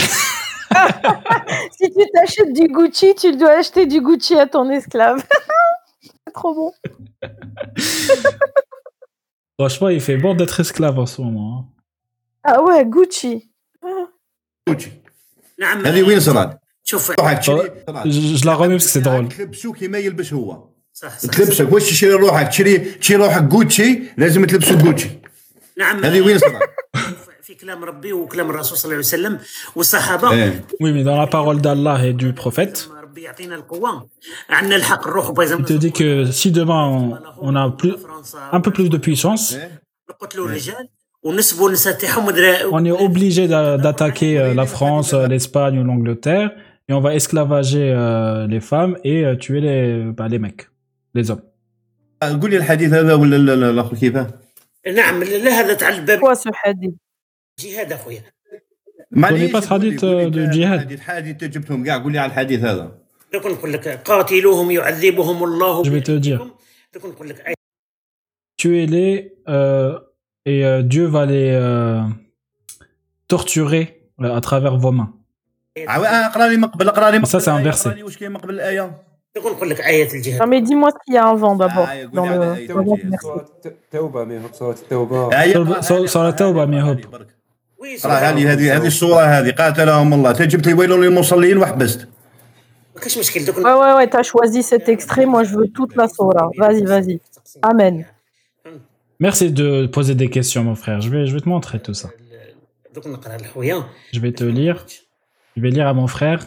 [1.79, 5.18] Si tu t'achètes du Gucci, tu dois acheter du Gucci à ton esclave.
[6.25, 6.70] C'est trop bon.
[9.59, 11.51] Franchement, il fait bon d'être esclave en ce moment.
[11.59, 11.64] hein.
[12.51, 13.51] Ah ouais, Gucci.
[14.68, 14.91] جوتشي
[15.59, 17.70] نعم هذه وين صارت شوف روحك تشري
[18.05, 19.29] Je, je la remets parce que c'est drôle.
[19.29, 24.45] تلبسوا كما يلبس هو صح صح تلبسك واش تشري روحك تشري تشري روحك جوتشي لازم
[24.45, 25.09] تلبسوا جوتشي
[25.79, 26.59] نعم هذه وين صارت
[27.43, 29.39] في كلام ربي وكلام الرسول صلى الله عليه وسلم
[29.77, 30.64] والصحابه إيه.
[30.83, 34.07] Oui, mais dans la parole d'Allah et du prophète, ربي يعطينا القوه
[34.51, 37.95] عندنا الحق نروحوا باغ il te dit que si demain on, on a plus,
[38.53, 39.57] un peu plus de puissance,
[40.11, 40.89] نقتلوا الرجال
[41.22, 45.85] ونسبوا النساء تاعهم ودرا- on est obligé d'a- d'attaquer euh, la France, euh, l'Espagne ou
[45.85, 46.51] l'Angleterre,
[46.89, 50.62] et on va esclavager euh, les femmes et euh, tuer les, bah, les mecs,
[51.14, 51.43] les hommes.
[54.96, 56.38] نعم لها لا تعلب باب
[57.60, 58.24] جهاد أخويا.
[59.12, 62.92] معليش حديث الجهاد حديث حديث جبتهم كاع قول لي على الحديث هذا.
[63.34, 66.52] دوك نقول لك قاتلوهم يعذبهم الله بقتلهم
[66.94, 67.60] دوك نقول لك
[68.60, 69.98] tuez-les euh,
[70.46, 72.02] et euh, Dieu va les euh,
[73.28, 75.14] torturer euh, à travers vos mains.
[75.88, 77.96] Ah ah, Ça, c'est un verset.
[79.37, 80.91] اقرا لي واش كاين من قبل الايه دوك نقول لك ايه الجهاد Non mais dis-moi
[81.05, 81.89] s'il y a un vent d'abord.
[81.89, 83.11] Ah, écoute, dans regarde, le, il dans faut le dire.
[83.11, 83.22] verset.
[83.22, 87.01] سورة التوبة ميهوب سورة التوبة آية، صار- اقرا- صار- صار توبة من يهب.
[87.11, 87.27] برك.
[87.79, 92.09] وي اقرا هذه هذه هذه الصوره هذه قاتلهم الله انت جبت لي ويل للمصلين وحبست
[92.95, 95.27] ما كاش مشكل دوك Ouais, ouais, ouais, t'as choisi cet extrait.
[95.27, 96.45] Moi, je veux toute la Sora.
[96.59, 97.20] Vas-y, vas-y.
[97.70, 98.05] Amen.
[99.27, 101.01] Merci de poser des questions, mon frère.
[101.01, 102.09] Je vais, je vais te montrer tout ça.
[102.95, 104.87] دوك نقرا لخويا Je vais te lire.
[105.57, 106.41] Je vais lire à mon frère.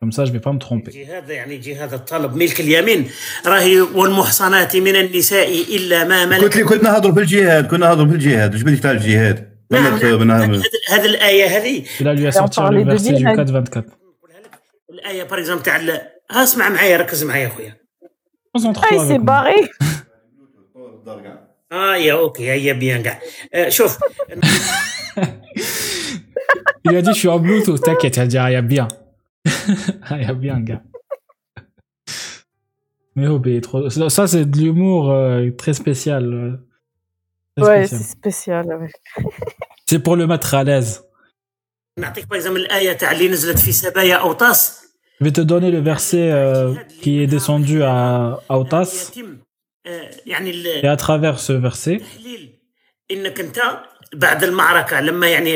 [0.00, 3.10] كم سا جو با مترومبي جهاد يعني جهاد الطلب ملك اليمين.
[3.46, 8.08] راهي والمحصنات من النساء إلا ما ملك قلت لي كنا نهضروا في الجهاد كنا نهضروا
[8.08, 10.62] في الجهاد واش بدك تاع الجهاد نعم، نعم.
[10.88, 11.84] هذه الآية هذه.
[14.90, 15.80] الآية باغ اكزومبل تاع
[16.30, 17.76] اسمع معايا ركز معايا خويا
[18.92, 19.68] أي سي باغي.
[21.72, 23.20] آه يا أوكي هي بيان كاع
[23.54, 23.98] آه، شوف.
[26.84, 28.88] Il a dit je suis en Bluetooth, t'inquiète, elle dit ah, il y a bien.
[30.02, 30.82] ah, bien gars.
[33.16, 33.90] Mais oh, mais trop...
[33.90, 36.60] ça, c'est de l'humour euh, très spécial.
[37.56, 38.88] Ouais, c'est spécial.
[39.86, 41.04] C'est pour le mettre à l'aise.
[45.20, 49.10] Je vais te donner le verset euh, qui est descendu à Autas.
[49.84, 52.00] Et à travers ce verset,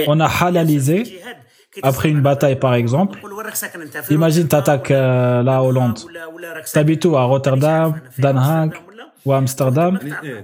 [0.06, 1.20] on a halalisé
[1.82, 3.20] après une bataille par exemple,
[4.10, 5.98] imagine t'attaques euh, la Hollande.
[6.72, 7.16] T'habites où?
[7.16, 8.74] À Rotterdam, Den Haag
[9.24, 9.98] ou Amsterdam?
[10.02, 10.42] Hmm.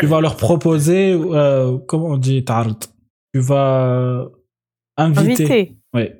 [0.00, 2.44] Tu vas leur proposer, euh, comment on dit,
[3.32, 4.28] tu vas euh,
[4.96, 6.16] inviter, inviter.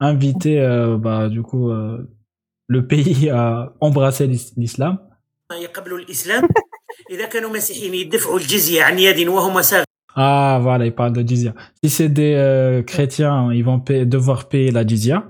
[0.00, 4.98] Inviter euh, bah, du coup le pays à embrasser l'islam.
[10.14, 11.54] Ah, voilà, il parle de jizya.
[11.82, 15.28] Si c'est des euh, chrétiens, hein, ils vont devoir payer la jizya.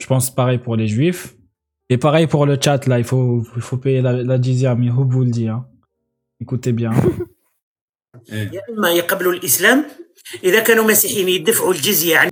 [0.00, 1.34] Je pense pareil pour les juifs.
[1.88, 4.88] Et pareil pour le chat, là, il faut, il faut payer la, la jizya, mais
[4.88, 5.48] vous le dit.
[5.48, 5.66] Hein?
[6.40, 6.90] Écoutez bien.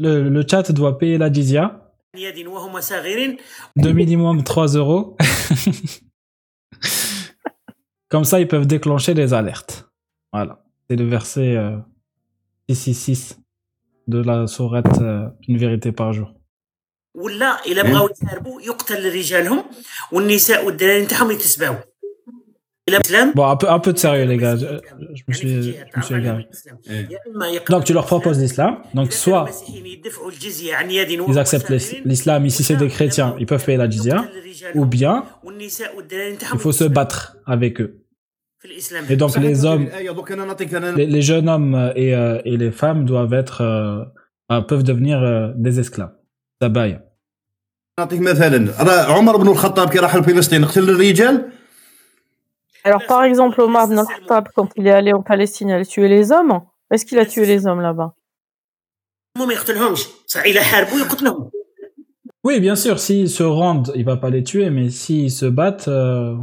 [0.00, 1.92] Le, le chat doit payer la jizya
[3.76, 5.16] de minimum 3 euros.
[8.08, 9.88] Comme ça, ils peuvent déclencher les alertes.
[10.33, 10.63] Voilà.
[10.89, 11.77] C'est le verset euh,
[12.69, 13.39] 666
[14.07, 16.35] de la sourate euh, Une vérité par jour.
[17.15, 19.63] ولا الا بغاو يحاربوا يقتل رجالهم
[20.11, 21.75] والنساء والدراري نتاعهم يتسباو
[22.89, 24.55] الى الاسلام Bon, un peu, un peu de sérieux, les gars.
[24.55, 24.65] Je,
[25.17, 25.61] je me suis,
[25.93, 26.47] je me suis égaré.
[27.69, 28.81] Donc, tu leur proposes l'islam.
[28.93, 29.45] Donc, soit
[31.27, 34.17] ils acceptent l'is- l'islam, ici c'est des chrétiens, ils peuvent payer la jizya,
[34.75, 35.25] ou bien
[36.53, 37.91] il faut se battre avec eux.
[39.09, 42.13] Et donc, les hommes, الآية دوك انا نعطيك انا les, les jeunes hommes euh, et,
[42.13, 44.03] euh, et les femmes doivent être, euh,
[44.51, 46.15] euh, peuvent devenir euh, des esclaves.
[46.61, 46.99] Tabaya.
[47.99, 51.51] نعطيك مثلا راه عمر بن الخطاب كي راح لفلسطين قتل الرجال
[52.85, 56.07] Alors, par exemple, Omar ibn al-Khattab, quand il est allé en Palestine, il a tué
[56.07, 56.61] les hommes.
[56.91, 58.13] Est-ce qu'il a tué les hommes là-bas
[59.37, 61.49] هم ما يقتلهمش صح الا حاربوا يقتلهم
[62.47, 65.89] Oui, bien sûr, s'ils se rendent, il va pas les tuer, mais s'ils se battent,
[65.89, 66.37] euh,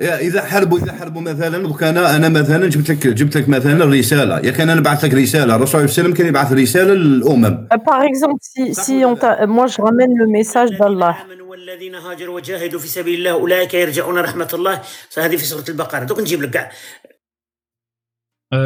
[0.00, 4.38] إذا حاربوا إذا حاربوا مثلا دوك أنا أنا مثلا جبت لك جبت لك مثلا رسالة.
[4.38, 5.56] يا كان أنا بعث لك رسالة.
[5.56, 7.68] الرسول صلى الله عليه وسلم كان يبعث رسالة للأمم.
[7.68, 11.16] Par exemple, si, si on t'a- moi je ramène le message d'Allah.
[11.48, 14.82] والذين هاجروا وجاهدوا في سبيل الله أولئك يرجعون رحمة الله.
[15.18, 16.04] هذه في سورة البقرة.
[16.04, 16.70] دوك نجيب لك كاع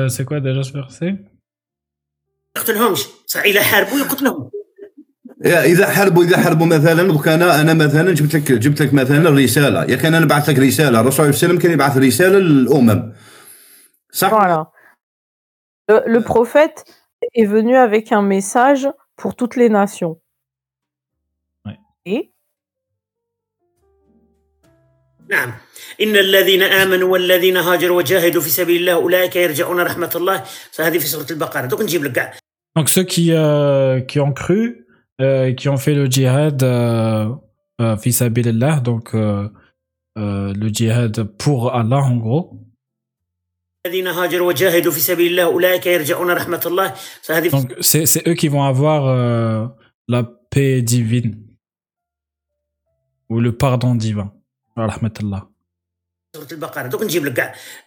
[0.08, 1.14] c'est quoi déjà ce verset?
[2.56, 4.50] يقتلهمش صح الا حاربوا يقتلهم
[5.44, 9.84] إذا حاربوا إذا حاربوا مثلا دوك أنا مثلا جبت لك جبت لك مثلا رسالة.
[9.84, 11.00] يا كان أنا بعث لك رسالة.
[11.00, 13.12] الرسول صلى الله عليه وسلم كان يبعث رسالة للأمم.
[14.12, 14.70] صح؟ Voilà.
[15.88, 16.84] Le, le prophète
[17.34, 20.16] est venu avec un message pour toutes les nations.
[21.66, 21.78] Ouais.
[22.06, 22.32] Et?
[25.30, 25.52] نعم.
[26.00, 30.42] إن الذين آمنوا والذين هاجروا وجاهدوا في سبيل الله أولئك يرجعون رحمة الله.
[30.78, 31.66] هذه في سورة البقرة.
[31.66, 32.32] دوك نجيب لك كاع
[32.76, 34.83] Donc ceux qui, euh, qui ont cru,
[35.20, 36.60] Euh, qui ont fait le jihad
[38.00, 39.48] fils euh, euh donc euh,
[40.16, 42.58] le jihad pour Allah en gros.
[47.52, 49.68] Donc c'est eux qui vont avoir
[50.08, 51.46] la paix divine
[53.28, 54.32] ou le pardon divin.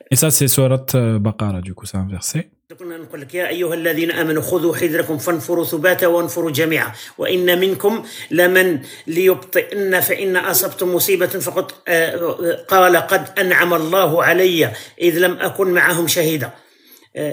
[0.09, 0.85] Et ça c'est surat
[1.19, 2.51] Baqara du coup c'est un verset.
[2.75, 6.91] كنا نقول لك يا أيها الذين آمنوا خذوا حذركم فانفروا ثباتا وانفروا جميعا.
[7.17, 15.19] وإن منكم لمن ليبطئن فإن أصبتم مصيبة فقد آه، قال قد أنعم الله علي إذ
[15.19, 16.51] لم أكن معهم شهيدا.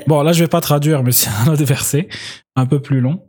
[0.07, 2.09] Bon là je vais pas traduire mais c'est un autre verset
[2.55, 3.21] un peu plus long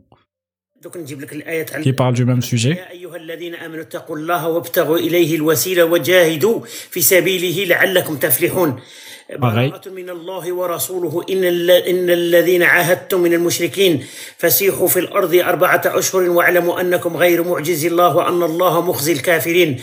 [1.84, 2.80] qui parle du même sujet.
[9.34, 14.06] براءة من الله ورسوله إن, إن الذين عاهدتم من المشركين
[14.38, 19.80] فسيحوا في الأرض أربعة أشهر واعلموا أنكم غير معجز الله وأن الله مخزي الكافرين.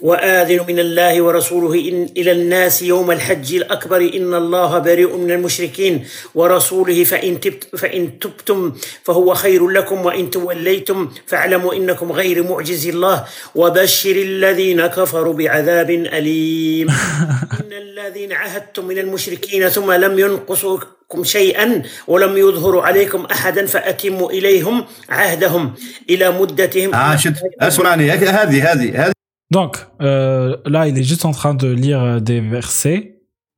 [0.00, 6.04] وآذن من الله ورسوله إن إلى الناس يوم الحج الأكبر إن الله بريء من المشركين
[6.34, 7.04] ورسوله.
[7.04, 8.72] فإن, تبت فإن تبتم
[9.04, 13.24] فهو خير لكم وإن توليتم فاعلموا إنكم غير معجز الله.
[13.54, 16.88] وبشر الذين كفروا بعذاب أليم.
[17.60, 24.85] إن الذين عاهدتم من المشركين ثم لم ينقصوكم شيئا ولم يظهروا عليكم أحدا فأتموا إليهم
[25.09, 25.73] عهدهم
[26.09, 28.65] إلى مدتهم اه شد اسمعني هذه هذه
[29.05, 29.11] هذه
[29.53, 33.01] Donc euh, là il est juste en train de lire euh, des versets.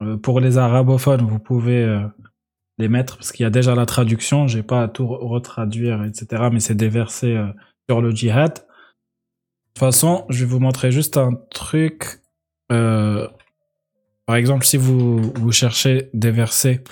[0.01, 1.99] Euh, pour les arabophones vous pouvez euh,
[2.79, 4.47] les mettre parce qu'il y a déjà la traduction.
[4.47, 6.43] J'ai pas à tout re- retraduire etc.
[6.51, 7.47] Mais c'est des versets euh,
[7.87, 8.53] sur le djihad.
[8.53, 11.97] De toute façon je vais vous montrer juste un truc.
[12.71, 13.27] Euh,
[14.28, 16.84] par exemple si vous cherchez des versets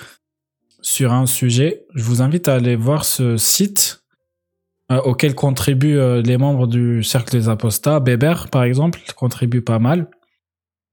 [0.81, 4.03] sur un sujet, je vous invite à aller voir ce site
[4.91, 7.99] euh, auquel contribuent euh, les membres du cercle des apostats.
[7.99, 10.09] Beber, par exemple, contribue pas mal.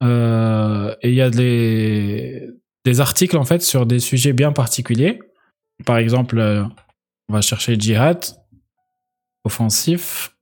[0.02, 2.50] Euh, et il y a des,
[2.84, 5.20] des articles en fait sur des sujets bien particuliers.
[5.86, 6.38] Par exemple,
[7.28, 8.22] on va chercher djihad,
[9.44, 10.36] offensif.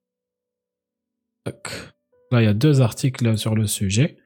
[1.47, 4.17] Là, il y a deux articles sur le sujet.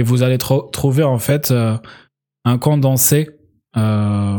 [0.00, 1.76] Et vous allez tro- trouver en fait euh,
[2.46, 3.28] un condensé
[3.76, 4.38] euh,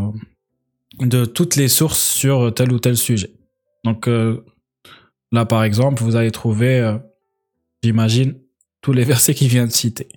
[1.00, 3.32] de toutes les sources sur tel ou tel sujet.
[3.84, 4.44] Donc euh,
[5.32, 6.98] là, par exemple, vous allez trouver,
[7.84, 8.40] j'imagine,
[8.82, 10.10] tous les versets qu'il vient de citer.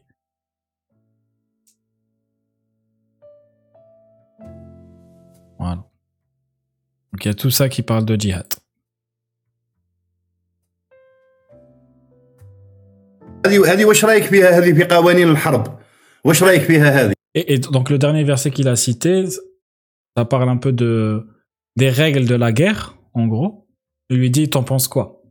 [5.58, 5.76] Voilà.
[7.12, 8.46] Donc il y a tout ça qui parle de djihad.
[13.45, 15.79] هذه هذه واش رايك فيها هذه في قوانين الحرب
[16.23, 19.25] واش رايك فيها هذه Et, et donc le dernier verset qu'il a cité,
[20.17, 21.27] ça parle un peu de
[21.75, 23.67] des règles de la guerre, en gros.
[24.09, 25.21] Il lui dit, t'en penses quoi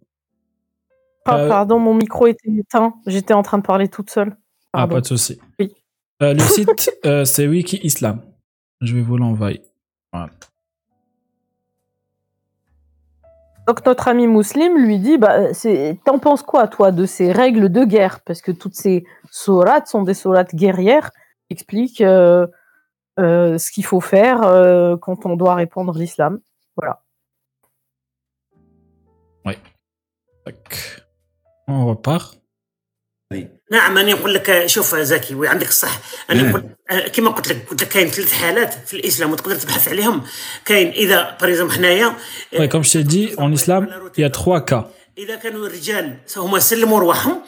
[1.25, 2.95] Ah, Euh, pardon, mon micro était éteint.
[3.07, 4.31] J'étais en train de parler toute seule.
[4.73, 4.95] Ah, Pardon.
[4.95, 5.41] pas de souci.
[5.59, 5.75] Oui.
[6.23, 8.23] Euh, le site, euh, c'est Wiki Islam.
[8.81, 9.61] Je vais vous l'envoyer.
[10.13, 10.31] Voilà.
[13.68, 15.54] Donc notre ami musulman lui dit, bah,
[16.04, 18.20] t'en penses quoi toi de ces règles de guerre?
[18.22, 21.12] Parce que toutes ces sourates sont des sourates guerrières
[21.48, 22.46] qui expliquent euh,
[23.20, 26.40] euh, ce qu'il faut faire euh, quand on doit répandre l'islam.
[26.76, 27.02] Voilà.
[30.44, 31.06] Tac.
[31.68, 32.43] On repart.
[33.72, 36.50] نعم أنا نقول لك شوف زكي وعندك الصح أنا نعم.
[36.50, 40.22] نقول آه، كما قلت لك قلت لك كاين ثلاث حالات في الإسلام وتقدر تبحث عليهم
[40.66, 42.16] كاين إذا بريزم حنايا
[42.52, 44.86] t'ai dit, en islam, il y a trois cas.
[45.18, 47.42] إذا كانوا الرجال هما سلموا رواحهم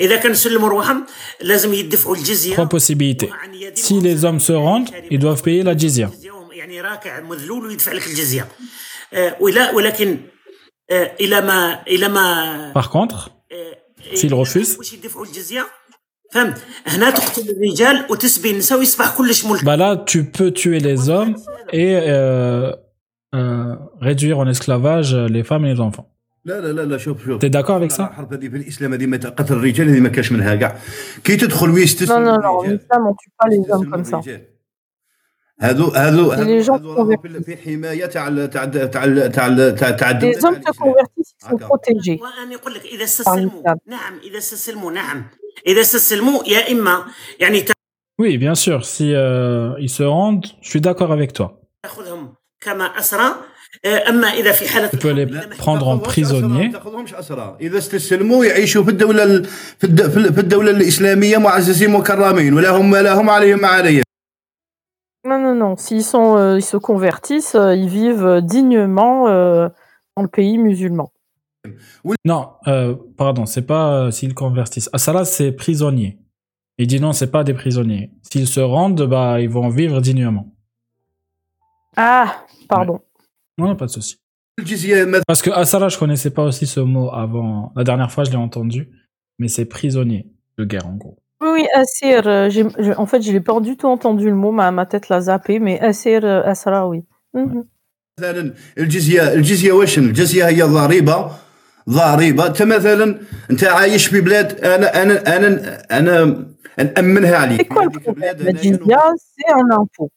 [0.00, 1.06] إذا كانوا سلموا رواحهم
[1.40, 2.16] لازم يدفعوا
[2.64, 3.30] possibilités.
[3.30, 6.10] وعن يد Si les hommes se rendent, ils doivent payer la jizya.
[6.64, 8.48] يعني راكع مذلول ويدفع لك الجزية
[9.12, 10.20] آه، ولا ولكن
[10.90, 13.83] آه، إلى ما إلى ما contre, آه،
[14.13, 15.65] S'il refuse واش يدفعوا الجزيه
[16.31, 16.57] فهمت
[16.87, 21.35] هنا تقتل الرجال وتسبي النساء ويصبح كلش ملك bah là, tu peux tuer les hommes
[21.73, 22.71] et euh,
[23.35, 26.07] euh, réduire en esclavage les femmes et les enfants.
[26.45, 29.05] لا لا لا لا شوف شوف T'es d'accord avec ça الحرب هذه في الاسلام هذه
[29.05, 30.77] ما قتل الرجال هذه ما كاش منها كاع
[31.23, 34.41] كي تدخل Non, ويستسلم non, non, en الرجال islam, on tue pas les hommes يستسلم
[35.60, 40.60] هادو هادو هادو في حماية تاع تاع تاع تاع تاع لي زوم
[41.52, 43.62] بروتيجي وأنا يقول لك إذا استسلموا.
[43.86, 45.24] نعم إذا استسلموا نعم.
[45.66, 47.04] إذا استسلموا يا إما
[47.40, 47.64] يعني
[48.20, 49.16] وي بيان سور سي
[49.78, 51.48] اي سو روند شو داكور افيك توا
[51.82, 53.34] تأخذهم كما أسرى.
[53.84, 57.56] آه، أما إذا في حالة تو لي بروندر اون en ما تاخذهمش أسرى.
[57.60, 59.42] إذا استسلموا يعيشوا في الدولة
[59.78, 64.04] في الدولة الإسلامية معززين مكرمين ولا هم ما هم عليهم ما عليهم
[65.44, 65.76] non, non.
[65.76, 69.68] S'ils euh, se convertissent, euh, ils vivent dignement euh,
[70.16, 71.12] dans le pays musulman.
[72.26, 72.50] Non,
[73.16, 74.90] pardon, c'est pas s'ils convertissent.
[74.92, 76.18] Ah, ça là, c'est prisonnier.
[76.76, 78.10] Il dit non, c'est pas des prisonniers.
[78.30, 80.52] S'ils se rendent, bah, ils vont vivre dignement.
[81.96, 83.00] Ah, pardon.
[83.56, 84.18] Non, pas de souci.
[85.26, 87.72] Parce que Asala, je connaissais pas aussi ce mot avant.
[87.76, 88.90] La dernière fois, je l'ai entendu,
[89.38, 91.18] mais c'est prisonnier de guerre en gros.
[91.43, 92.21] Oui, oui, Assir.
[92.27, 94.85] euh, j'ai- je- en fait, je n'ai pas du tout entendu le mot, ma, ma
[94.91, 96.99] tête l'a zappé, mais Assir, euh, Asra, oui.
[97.33, 97.63] Mhm.
[98.19, 101.31] مثلا الجزيه الجزيه واش الجزيه هي ضريبه
[101.89, 103.19] ضريبه انت مثلا
[103.51, 105.47] انت عايش في بلاد انا انا انا
[105.91, 106.45] انا
[106.97, 110.09] نامنها عليك C'est quoi le هذيك problème البلاد La أنا jizya, c'est un impôt.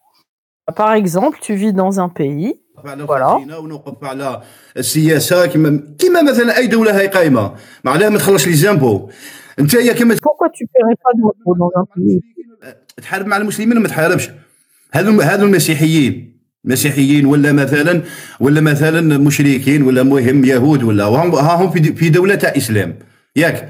[0.76, 3.22] Par exemple, tu vis dans un pays, نوقف على Voilà.
[3.22, 4.42] الخزينه ونوقف على
[4.76, 9.10] السياسه كما كما مثلا اي دوله هاي قايمه معناها ما تخلصش لي زامبو
[9.59, 10.15] انت يا كما
[12.97, 14.29] تحارب مع المسلمين وما تحاربش.
[14.93, 16.37] هذو هذو المسيحيين.
[16.65, 18.01] مسيحيين ولا مثلا
[18.39, 22.95] ولا مثلا مشركين ولا مهم يهود ولا وهم ها هم في في دولة إسلام.
[23.35, 23.69] ياك.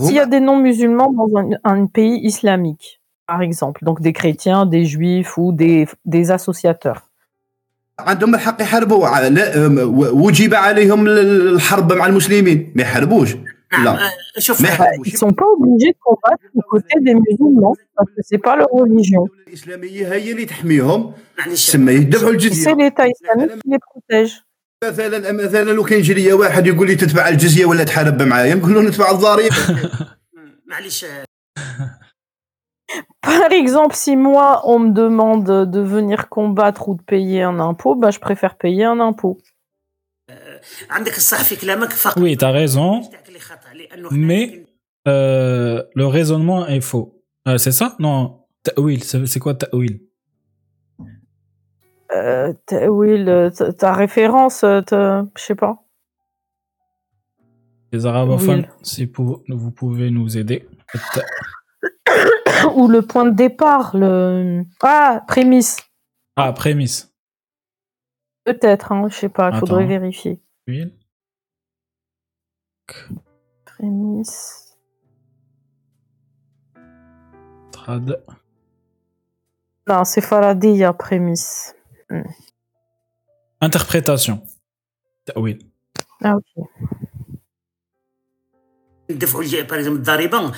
[0.00, 2.86] S'il y a des non-musulmans dans un, un pays islamique,
[3.26, 7.02] par exemple, donc des chrétiens, des juifs ou des, des associateurs,
[7.98, 9.08] عندهم الحق يحاربوا.
[10.12, 12.72] وجب عليهم ال- الحرب مع المسلمين.
[12.74, 13.36] ما يحاربوش.
[13.73, 16.99] نعم لا آه، شوف ما آه، ils يحاربوش sont pas obligés de combattre aux côtés
[17.07, 19.23] des musulmans parce que c'est pas leur religion.
[19.23, 24.43] الدوله الاسلاميه هي اللي تحميهم معليش تسمى يدفعوا C'est الجزيه l'État islamique qui les protège.
[24.83, 28.73] مثلا مثلا لو كان يجي لي واحد يقول لي تدفع الجزيه ولا تحارب معايا نقول
[28.73, 29.55] له ندفع الضريبه
[30.65, 31.25] معليش آه،
[33.25, 37.93] Par exemple, si moi, on me demande de venir combattre ou de payer un impôt,
[37.95, 39.37] bah, je préfère payer un impôt.
[40.89, 43.01] عندك الصح في كلامك فقط Oui, t'as raison.
[44.10, 44.66] mais
[45.08, 47.22] euh, le raisonnement est faux.
[47.48, 47.96] Euh, c'est ça?
[47.98, 48.46] Non.
[48.62, 50.00] Ta'wil, c'est quoi Ta'wil?
[52.12, 52.52] Euh,
[53.78, 55.84] ta référence, je sais pas.
[57.92, 60.68] Les arabophones, si vous pouvez nous aider.
[62.76, 64.62] Ou le point de départ, le.
[64.82, 65.78] Ah, prémisse.
[66.36, 67.12] Ah, prémisse.
[68.44, 70.40] Peut-être, hein, je sais pas, il faudrait vérifier
[73.81, 74.75] Prémisse.
[77.73, 78.21] Farad.
[79.87, 81.73] Non, c'est Faradia, prémisse.
[83.61, 84.41] Interprétation.
[85.35, 85.59] Oui.
[86.23, 86.65] Ah, ok.
[89.09, 90.51] دفعوا الج- باغ اكزومبل الضريبه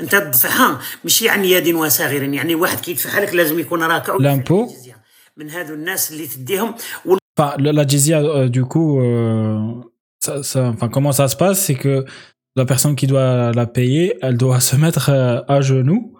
[0.00, 4.52] انت تدفعها ماشي عن يد وصاغر يعني واحد كيدفعها لك لازم يكون راكع ويدفع L'impôt.
[4.70, 5.02] الجزية.
[5.36, 6.74] من هادو الناس اللي تديهم
[7.38, 9.82] Enfin, le- la jizya, euh, du coup, euh,
[10.24, 12.04] ça, ça- enfin, comment ça se passe C'est que
[12.55, 16.17] la personne qui doit la payer, elle doit se mettre euh, à genoux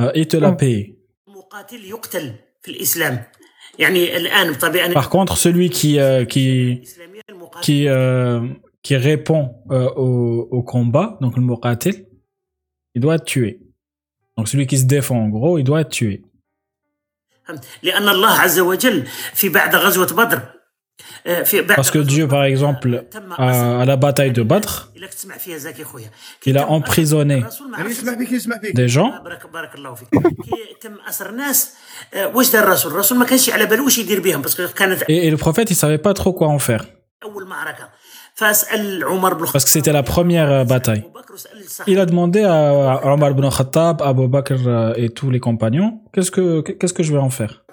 [0.00, 0.56] euh, et te la mm.
[0.56, 0.98] payer.
[4.94, 6.82] Par contre, celui qui, euh, qui,
[7.62, 12.06] qui, répond au, combat, donc le muqatil,
[12.94, 13.60] il doit être tué.
[14.36, 16.22] Donc celui qui se défend, en gros, il doit être tué.
[21.74, 23.04] Parce que Dieu, par exemple,
[23.36, 24.90] à, la bataille de Badr,
[26.46, 27.44] il a emprisonné
[28.74, 29.12] des gens.
[35.08, 36.86] Et, le prophète, il savait pas trop quoi en faire.
[39.52, 41.04] Parce que c'était la première euh, bataille.
[41.86, 46.00] Il a demandé à Omar ibn Khattab, à Abu Bakr euh, et tous les compagnons,
[46.12, 46.30] qu'est-ce
[46.60, 47.64] qu'est-ce que je vais en faire?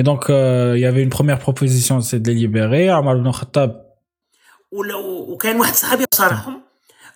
[0.00, 2.90] Et donc, euh, il y avait une première proposition, c'est de les libérer.
[2.92, 3.70] Omar ibn Khattab,
[4.72, 6.60] ولو وكان واحد صحابي صارحهم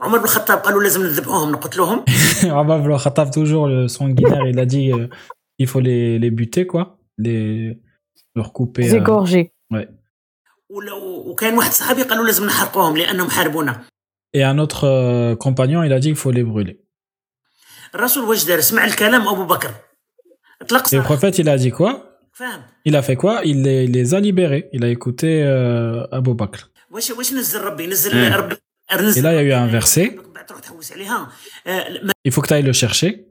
[0.01, 2.05] عمر بن الخطاب قالوا لازم نذبحوهم نقتلوهم
[2.45, 5.07] Omar ibn Khattab, toujours le sanguinaire, il a dit euh,
[5.59, 6.99] il faut les, les buter, quoi.
[7.19, 7.79] Les,
[8.35, 8.83] leur couper.
[8.83, 9.53] Les euh, égorger.
[9.73, 9.89] ouais.
[10.71, 13.83] ولو وكان واحد صحابي قالوا لازم نحرقوهم لانهم حاربونا
[14.37, 16.77] Et un autre euh, compagnon, il a dit qu'il faut les brûler.
[17.95, 19.86] الرسول واش دار سمع الكلام ابو بكر اطلق
[20.92, 22.20] et le prophète, il a dit quoi?
[22.86, 23.42] Il a fait quoi?
[23.46, 24.70] Il les, les, a libérés.
[24.74, 26.70] Il a écouté euh, Abu Bakr.
[26.90, 26.98] Hmm.
[29.16, 30.18] Et là, il y a eu un verset.
[32.24, 33.28] Il faut que tu ailles le chercher.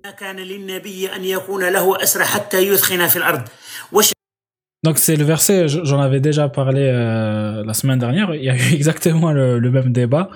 [4.82, 8.56] Donc c'est le verset, j'en avais déjà parlé euh, la semaine dernière, il y a
[8.56, 10.30] eu exactement le, même débat.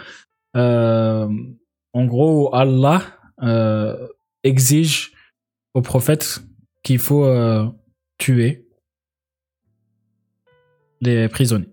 [0.57, 1.29] Euh,
[1.93, 3.03] en gros, Allah
[3.43, 4.09] euh,
[4.43, 5.13] exige
[5.75, 6.41] au prophète
[6.83, 7.67] qu'il faut euh,
[8.19, 8.67] tuer
[11.01, 11.69] les prisonniers.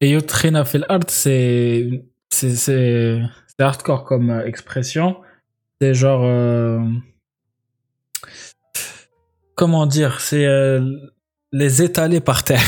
[0.00, 3.20] Et yutkhina fil ard, c'est c'est
[3.58, 5.16] hardcore comme euh, expression.
[5.80, 6.80] C'est genre euh,
[9.54, 10.46] comment dire, c'est
[11.52, 12.62] les étaler par terre.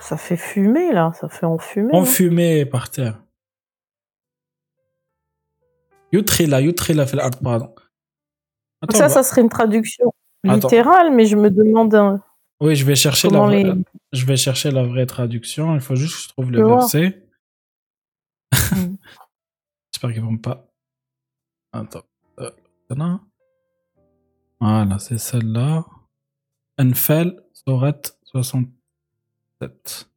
[0.00, 1.90] Ça fait fumer là, ça fait enfumer.
[1.92, 1.98] hein.
[1.98, 3.22] Enfumé par terre.
[6.12, 7.74] Yutrila, Yutrila fil ard, pardon.
[8.82, 10.12] Attends, ça, bah- ça serait une traduction
[10.44, 10.54] Attends.
[10.68, 12.22] littérale, mais je me demande un-
[12.60, 13.74] Oui, je vais chercher la vraie, les.
[14.12, 15.74] je vais chercher la vraie traduction.
[15.74, 17.22] Il faut juste que je trouve le Je verset.
[18.52, 18.52] Mm.
[19.92, 20.66] J'espère qu'ils vont pas.
[21.72, 22.02] Attends.
[22.40, 22.50] Euh.
[24.60, 25.84] Voilà, c'est celle-là.
[26.78, 30.08] Anfal, Sorat 67.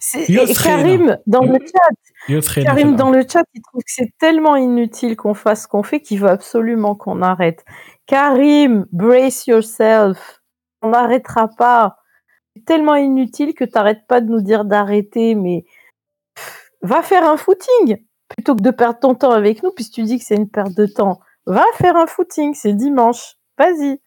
[0.00, 0.50] C'est- Yutrina.
[0.50, 4.56] Et Karim, dans le chat, Yutrila Karim dans le chat, il trouve que c'est tellement
[4.56, 7.64] inutile qu'on fasse ce qu'on fait qu'il veut absolument qu'on arrête.
[8.06, 10.40] Karim, brace yourself.
[10.82, 11.96] On n'arrêtera pas.
[12.54, 15.64] C'est tellement inutile que t'arrêtes pas de nous dire d'arrêter, mais
[16.34, 17.98] pff, va faire un footing
[18.28, 20.74] plutôt que de perdre ton temps avec nous, puisque tu dis que c'est une perte
[20.74, 21.20] de temps.
[21.46, 23.36] Va faire un footing, c'est dimanche.
[23.58, 24.00] Vas-y.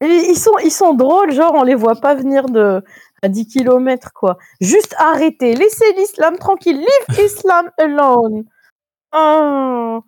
[0.00, 2.82] Et ils sont, ils sont drôles, genre on les voit pas venir de
[3.22, 4.36] à 10 km quoi.
[4.60, 8.44] Juste arrêtez, laissez l'islam tranquille, leave Islam alone.
[9.14, 10.00] Oh.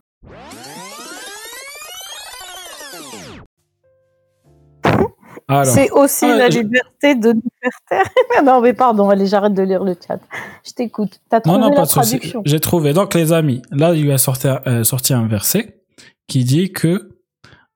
[5.46, 8.08] Alors, C'est aussi Ah, la je- liberté de nous faire taire.
[8.44, 10.18] non mais pardon, allez, j'arrête de lire le chat.
[10.66, 11.20] Je t'écoute.
[11.28, 12.42] T'as trouvé non, non, la pas traduction.
[12.46, 12.94] J'ai trouvé.
[12.94, 15.82] Donc, les amis, là, il a sorti, euh, sorti un verset
[16.28, 17.10] qui dit que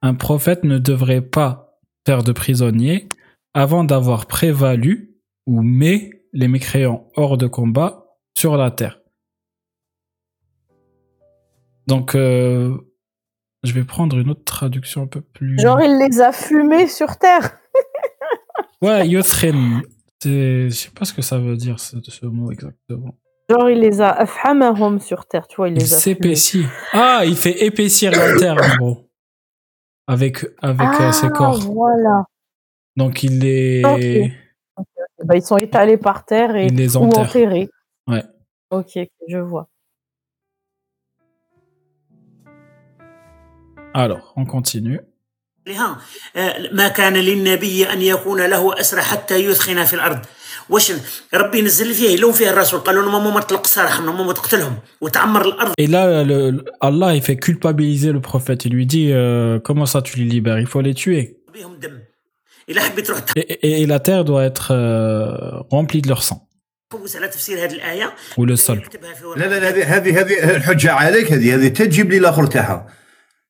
[0.00, 3.06] un prophète ne devrait pas faire de prisonnier
[3.52, 5.07] avant d'avoir prévalu
[5.48, 8.04] ou mis les mécréants hors de combat
[8.36, 9.00] sur la terre.
[11.86, 12.76] Donc, euh,
[13.62, 15.58] je vais prendre une autre traduction un peu plus.
[15.58, 17.58] Genre il les a fumés sur terre.
[18.80, 19.82] Ouais, yothrin.
[20.22, 23.16] C'est, je sais pas ce que ça veut dire ce, ce mot exactement.
[23.50, 25.98] Genre, il les a afhamahum sur terre, tu vois, il Il les a.
[25.98, 26.14] fumés.
[26.14, 26.66] s'épaissit.
[26.92, 29.10] Ah, il fait épaissir la terre, en gros.
[30.06, 31.58] Avec, avec euh, ses Ah, corps.
[31.72, 32.24] voilà.
[32.96, 34.32] Donc, il les.
[35.27, 37.19] Bah, ils sont étalés par terre et il les ou enterre.
[37.29, 37.69] enterrés.
[38.07, 38.23] Ouais.
[38.71, 39.67] Ok, ok, je vois.
[43.95, 44.99] Alors, on continue.
[45.67, 45.97] لها
[46.35, 50.19] آه، ما كان للنبي أن يكون له أسرى حتى يثخن في الأرض
[50.69, 50.93] واش
[51.33, 54.75] ربي نزل فيه يلوم فيه الرسول قالوا له ماما ما تطلق سراحهم ماما ما تقتلهم
[55.01, 58.65] وتعمر الأرض Et là, le, le- Allah, il fait culpabiliser le prophète.
[58.65, 61.37] Il lui dit, euh, comment ça tu les libères Il faut les tuer.
[61.53, 61.96] بهم دم إلا حبيت تروح
[62.68, 66.46] Et, et, et, la terre doit être euh, remplie de leur sang.
[68.36, 68.82] Ou le sol.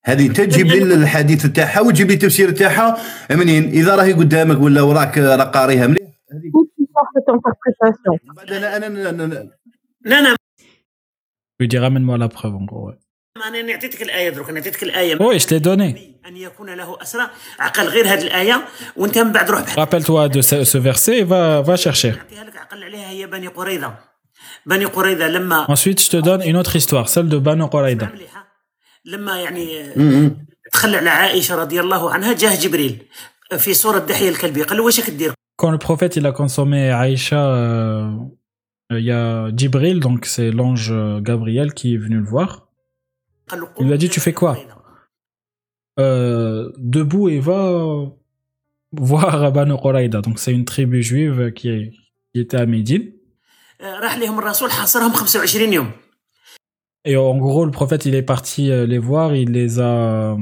[0.05, 2.97] هذه تجيب لي الحديث تاعها وتجيب لي التفسير تاعها.
[3.31, 6.09] منين إذا راهي قدامك ولا وراك راه قاريها مليح.
[8.37, 9.49] بعد أنا أنا
[10.05, 10.37] لا لا.
[11.61, 12.99] Tu diras, amène-moi la preuve, en gros, ouais.
[13.38, 15.98] ما انا نعطيتك الايه دروك نعطيتك الايه Oui, je t'ai donné.
[16.28, 20.42] ان يكون له اسرى عقل غير هذه الايه وانت من بعد روح بحث Rappelle-toi de
[20.42, 22.06] ce, ce verset et va, va chercher.
[22.18, 23.96] نعطيها لك عقل عليها هي بني قريظه
[24.66, 28.06] بني قريظه لما Ensuite, je te donne une autre histoire, celle de Banu Quraida.
[28.14, 28.48] مليحه
[29.06, 30.46] لما يعني م- م.
[30.74, 33.06] تخلى على عائشه رضي الله عنها جاه جبريل
[33.58, 36.90] في صوره دحيه الكلبي قال له واش راك دير؟ Quand le prophète il a consommé
[36.92, 38.12] Aïcha, euh,
[38.92, 42.50] il y a Djibril, donc c'est l'ange euh, Gabriel qui est venu le voir.
[43.79, 44.59] Il lui a dit, tu fais quoi
[45.99, 48.07] euh, Debout et va
[48.93, 50.21] voir Banu Quraida.
[50.21, 51.93] Donc c'est une tribu juive qui, est,
[52.33, 53.13] qui était à Médine.
[57.05, 60.37] Et en gros, le prophète, il est parti euh, les voir, il les a...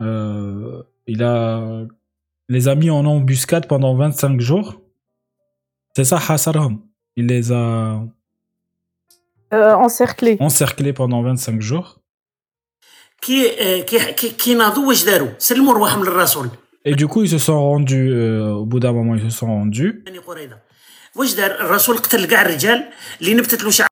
[0.00, 1.86] Euh, il a
[2.48, 4.80] les a mis en embuscade pendant 25 jours.
[5.96, 6.80] C'est ça, Hassarham.
[7.16, 8.02] Il les a...
[9.50, 10.36] Encerclés.
[10.40, 12.01] Encerclés pendant 25 jours.
[16.84, 19.46] Et du coup, ils se sont rendus, euh, au bout d'un moment, ils se sont
[19.46, 20.02] rendus.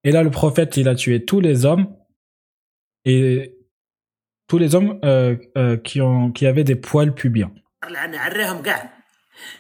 [0.03, 1.87] Et là, le prophète, il a tué tous les hommes.
[3.05, 3.57] Et
[4.49, 7.53] tous les hommes euh, euh, qui, ont, qui avaient des poils pubiens.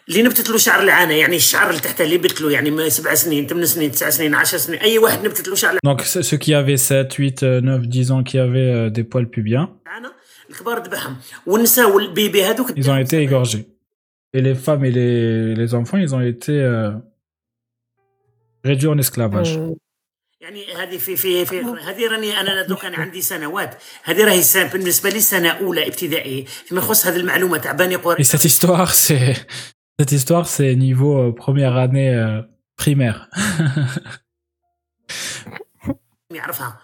[0.10, 2.52] العانه عراهم كاع اللي نبتت له شعر العانه يعني الشعر اللي تحته اللي بت له
[2.52, 5.78] يعني ما سبع سنين ثمان سنين تسع سنين 10 سنين اي واحد نبتت له شعر
[5.88, 9.04] Donc, ceux ceux qui avaient 7, 8, euh, 9, 10 ans, qui avaient euh, des
[9.04, 10.12] poils pubiens, العانه
[10.50, 13.66] الكبار ذبحهم والنساء والبيبي هذوك ils ont été égorgés.
[14.34, 16.92] Et les femmes et les, les enfants, ils ont été euh,
[18.66, 19.58] réduits en esclavage.
[19.58, 19.74] Euh,
[20.51, 23.83] يعني هذه في في في هذه راني أنا دوك أنا عندي سنوات.
[24.05, 26.45] هذه راهي سنة بالنسبة لي سنة أولى ابتدائي.
[26.45, 27.77] فيما يخص هذه المعلومة تاع
[28.23, 29.37] cette histoire, c'est
[30.01, 32.43] cette histoire, c'est niveau euh, première année euh,
[32.77, 33.29] primaire.
[36.31, 36.81] يعرفها.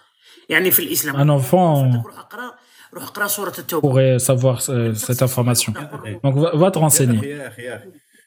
[0.48, 1.16] يعني في الإسلام.
[1.16, 2.54] Un enfant روح اقرا
[2.94, 3.88] روح اقرأ سورة التوبة.
[3.88, 5.72] pourrait savoir euh, cette information.
[6.22, 7.20] Donc, va, va te renseigner.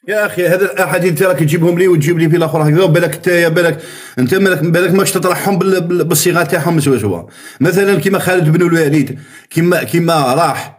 [0.09, 2.35] يا اخي يا اخي يا اخي هذا الاحاديث انت راك تجيبهم لي وتجيب لي في
[2.37, 3.81] الاخر هكذا وبالك انت يا بالك
[4.19, 7.23] انت بالك بالك ماكش تطرحهم بال- بال- بالصيغه تاعهم سوا سوا
[7.61, 9.19] مثلا كيما خالد بن الوليد
[9.49, 10.75] كيما كيما راح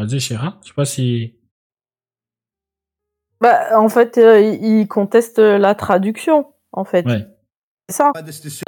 [0.00, 0.48] Vas-y, Shira.
[0.62, 1.34] Je sais pas si.
[3.40, 6.38] bah, en fait, euh, il il conteste la traduction,
[6.72, 7.04] en fait.
[7.06, 7.26] Ouais.
[7.88, 8.12] C'est ça.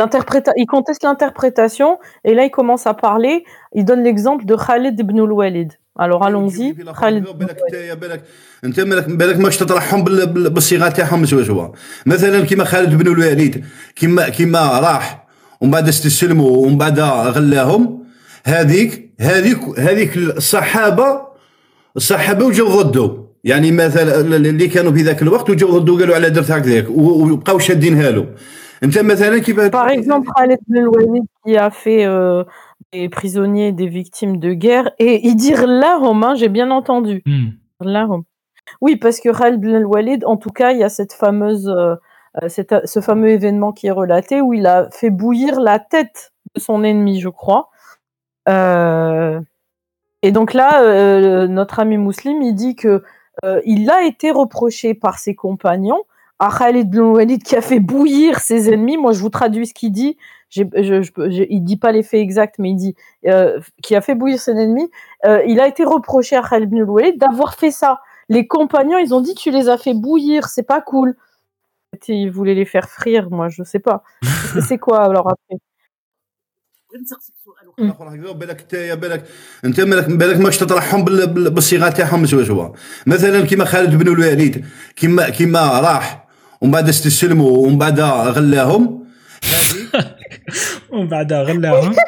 [0.01, 3.45] L'interpréta- il conteste l'interprétation et là il commence à parler.
[3.75, 5.71] Il donne l'exemple de Khalid ibn al-Walid.
[6.00, 6.76] Allons-y.
[7.00, 8.24] Khalid ibn بالك أنت بالك
[8.64, 8.80] انت
[9.20, 11.68] بالك ماكش تطرحهم بال- بال- بالصيغة تاعهم سوا سوا.
[12.06, 13.66] مثلا كيما خالد بن الوليد
[13.96, 15.28] كيما كيما راح
[15.62, 18.04] ومن بعد استسلموا ومن بعد غلاهم
[18.46, 21.22] هذيك هذيك هذيك الصحابه
[21.96, 26.52] الصحابة وجاو ضده يعني مثلا اللي كانوا في ذاك الوقت وجاو ضده قالوا على درت
[26.52, 28.26] هكذاك وبقاو شادينها له
[28.84, 32.44] أنت مثلا كيف Khalid ibn al-Walid qui a fait euh,
[32.94, 37.22] des prisonniers, des victimes de guerre et il dit Lahom, hein, j'ai bien entendu.
[37.26, 37.50] Hmm.
[38.82, 41.96] Oui, parce que Khalid ibn al-Walid, en tout cas, il y a cette fameuse, euh,
[42.42, 46.32] euh, cette- ce fameux événement qui est relaté où il a fait bouillir la tête
[46.56, 47.70] de son ennemi, je crois.
[48.50, 49.40] Euh,
[50.22, 53.04] et donc là, euh, notre ami musulman, il dit que
[53.66, 56.04] il a été reproché par ses compagnons
[56.39, 58.97] à Khalid ibn Walid qui a fait bouillir ses ennemis.
[58.97, 60.17] Moi, je vous traduis ce qu'il dit.
[60.49, 62.95] J'ai- je, je, peux- j'ai- il dit pas les faits exacts, mais il dit
[63.27, 64.91] euh, qui a fait bouillir ses ennemis.
[65.27, 68.01] Euh, il a été reproché à Khalid ibn Walid d'avoir fait ça.
[68.29, 71.17] Les compagnons, ils ont dit tu les as fait bouillir, c'est pas cool.
[72.09, 74.03] Ils voulaient les faire frire, moi, je sais pas.
[74.53, 75.59] C'est- c'est quoi alors après
[76.93, 77.85] غير نسقسك سؤال مم.
[77.87, 79.25] الاخر هكذا بالك انت يا بالك
[79.65, 82.69] انت بالك بالك ماكش تطرحهم بال- بال- بالصيغه تاعهم سوا سوا
[83.07, 84.65] مثلا كيما خالد بن الوليد
[84.97, 86.24] كيما كيما راح
[86.61, 89.07] ومن بعد استسلموا ومن بعد غلاهم
[90.93, 91.93] ومن بعدها غلاها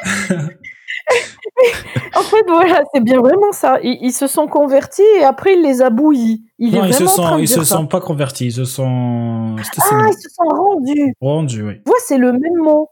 [2.15, 3.79] En fait, voilà, c'est bien vraiment ça.
[3.83, 6.43] Ils, ils se sont convertis et après, il les a bouillis.
[6.59, 7.75] Il Non, est ils se vraiment en train sont, de ils dire se ça.
[7.75, 9.55] sont pas convertis, ils se sont.
[9.63, 11.13] C'était Ah, ils se sont rendus.
[11.21, 11.75] rendus, oui.
[11.77, 12.89] Tu vois, c'est le même mot,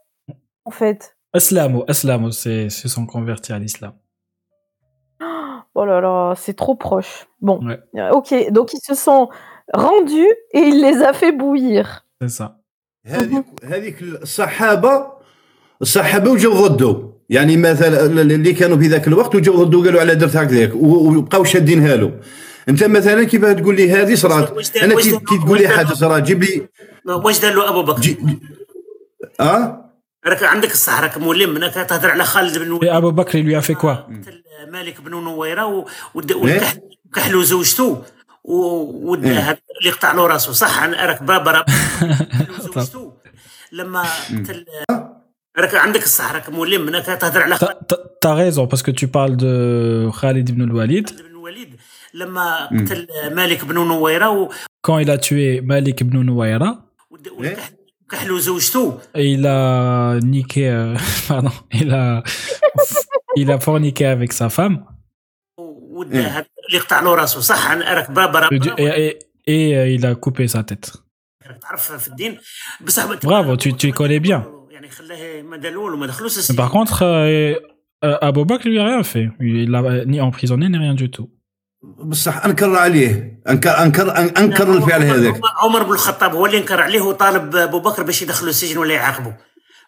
[0.64, 1.16] en fait.
[1.32, 3.92] Aslamo, Aslamo, c'est, se sont convertis à l'islam.
[5.74, 7.26] Oh là là, c'est trop proche.
[7.40, 7.78] Bon, Ouais.
[7.96, 9.28] Euh, ok, donc ils se sont
[9.73, 11.85] rendus et il les a fait bouillir.
[12.21, 12.47] C'est ça.
[13.05, 15.07] هذيك هذيك الصحابه
[15.81, 20.35] الصحابة وجاو ضده يعني مثلا اللي كانوا في ذاك الوقت وجاو ضده قالوا على درت
[20.35, 20.71] هكذاك.
[20.75, 22.19] وبقاو شادينها له
[22.69, 25.11] أنت مثلا كيفاه تقول لي هذه صرات أنا كي
[25.45, 26.67] تقول لي حاجة صرات جيب لي
[27.05, 28.17] واش دار له أبو بكر؟ جي
[29.39, 29.91] آه؟
[30.25, 33.95] راك عندك الصح راك مولم انك تهضر على خالد بن il lui a fait quoi
[33.95, 35.85] قتل مالك بن نويرة
[36.15, 37.97] وكح- وكحلوا زوجته.
[38.47, 41.65] ودا اللي قطع له راسه صح أنا راك بابا راه
[43.71, 44.65] لما قتل
[45.57, 47.57] راك عندك الصح راك ملم منك تهضر على
[48.21, 51.75] تا ريزون باسكو تو بارل دو خالد بن الوليد خالد بن الوليد.
[52.13, 54.49] لما قتل مالك بن نويرة
[54.81, 56.83] كون إلى توي مالك بن نويره
[58.11, 60.97] كحلو زوجته إلى نيكي
[61.29, 62.23] باردون إلى
[63.37, 64.96] إلى فورنيكي افيك سا فام
[66.01, 68.49] اللي قطع له راسه صح أنا راك برا
[68.79, 70.85] اي اي إلى كوبي سا تيت.
[71.61, 72.37] تعرف في الدين.
[72.81, 76.57] بصح برافو تي تي كولي بيان يعني خلاه ما الأول وما دخلوش السجن.
[76.57, 77.03] باغ كونتخ
[78.03, 79.31] ابو بكر لي ريان في
[80.07, 81.27] ني امبريزوني ني ريان دو تو
[81.83, 83.41] بصح أنكر عليه.
[83.49, 85.41] انكر انكر أنكر الفعل هذاك.
[85.63, 89.37] عمر بن الخطاب هو اللي انكر عليه وطالب أبو بكر باش يدخلوا السجن ولا يعاقبه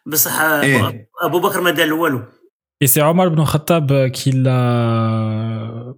[0.05, 1.09] بصح إيه.
[1.23, 2.23] أبو بكر ما دار والو
[2.81, 5.93] Et c'est Omar ibn Khattab euh, qui l'a,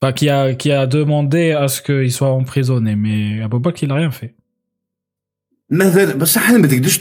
[0.00, 3.90] enfin, qui a, qui a demandé à ce qu'il soit emprisonné, mais Abu Bakr, il
[3.90, 4.34] a rien fait.
[5.70, 6.98] مثلا بصح ما تقدرش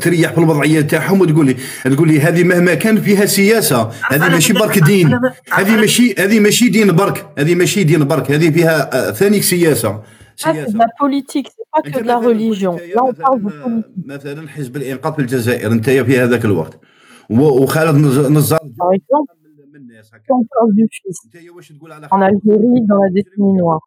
[0.00, 4.52] تريح في الوضعيه تاعهم وتقول لي تقول لي هذه مهما كان فيها سياسة هذه ماشي
[4.52, 5.20] برك دين.
[5.52, 7.26] هذه ماشي هذه ماشي دين برك.
[7.38, 8.30] هذه ماشي دين برك.
[8.30, 10.02] هذه فيها آه، ثاني سياسة.
[10.42, 12.72] Ah, la politique, c'est pas que أنت de la مثلاً religion.
[12.74, 14.06] قلت يا Là, on parle de مثلاً- politique.
[14.06, 15.72] مثلا حزب الإنقاذ في الجزائر.
[15.72, 16.80] أنت في هذاك الوقت.
[17.29, 19.35] وخالد نز- نزار Par exemple,
[19.73, 20.23] من الناس هكا.
[20.23, 23.81] si on parle du fils انت واش تقول على en Algérie dans la décennie noire,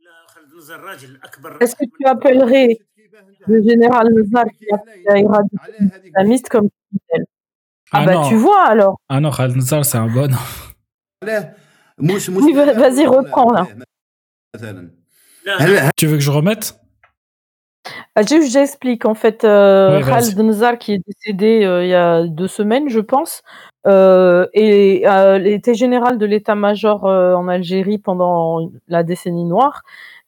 [0.00, 2.68] لا خالد نزار راجل اكبر est-ce que tu appellerais
[3.48, 7.24] le général Nazar qui a qui a éradiqué les islamistes comme criminel
[7.92, 8.28] Ah, Ah bah non.
[8.28, 8.96] tu vois alors.
[9.12, 10.32] Ah non, Khalid Nassar, c'est un bon.
[11.22, 11.54] علاه
[11.98, 13.62] مش مش Oui, va- vas-y, reprends, là.
[14.56, 14.90] مثلا
[15.46, 16.79] لا هل Tu veux que je remette Ah, juste,
[18.17, 19.05] J'explique.
[19.05, 20.01] En fait, euh.
[20.03, 23.43] Khaled Nzar, qui est décédé euh, il y a deux semaines, je pense,
[23.87, 29.83] euh, et euh, était général de l'état-major en Algérie pendant la décennie noire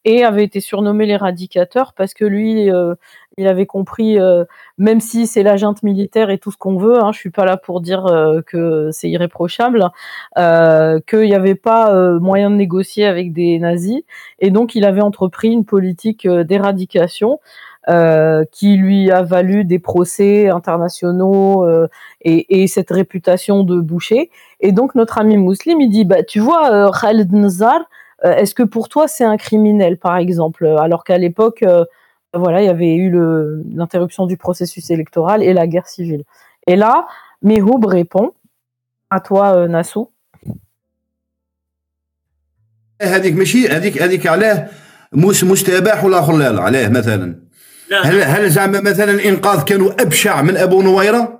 [0.06, 2.70] et avait été surnommé l'éradicateur parce que lui,
[3.38, 4.44] il avait compris, euh,
[4.78, 7.44] même si c'est la junte militaire et tout ce qu'on veut, hein, je suis pas
[7.44, 9.90] là pour dire euh, que c'est irréprochable,
[10.38, 14.02] euh, qu'il n'y avait pas euh, moyen de négocier avec des nazis
[14.38, 17.40] et donc il avait entrepris une politique d'éradication
[18.50, 21.68] qui lui a valu des procès internationaux
[22.22, 24.30] et, et cette réputation de boucher.
[24.60, 27.80] Et donc notre ami musulman, il dit, bah, tu vois, Khaled Nazar,
[28.22, 30.64] est-ce que pour toi c'est un criminel, par exemple?
[30.66, 31.62] Alors qu'à l'époque,
[32.33, 36.23] voilà, il y avait eu le- l'interruption du processus électoral et la guerre civile.
[36.67, 37.07] Et là,
[37.41, 38.33] Mehoub répond,
[39.09, 40.11] à toi, euh, Nassou.
[43.01, 44.69] هذيك ماشي هذيك هذيك علاه
[45.13, 47.39] مش مستباح ولا خلال علاه مثلا
[47.89, 51.39] لا هل هل زعما مثلا الانقاذ كانوا ابشع من ابو نويره؟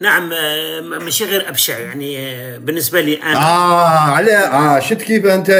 [0.00, 5.26] نعم آه، ماشي غير ابشع يعني آه، بالنسبه لي انا اه علاه اه شفت كيف
[5.26, 5.50] انت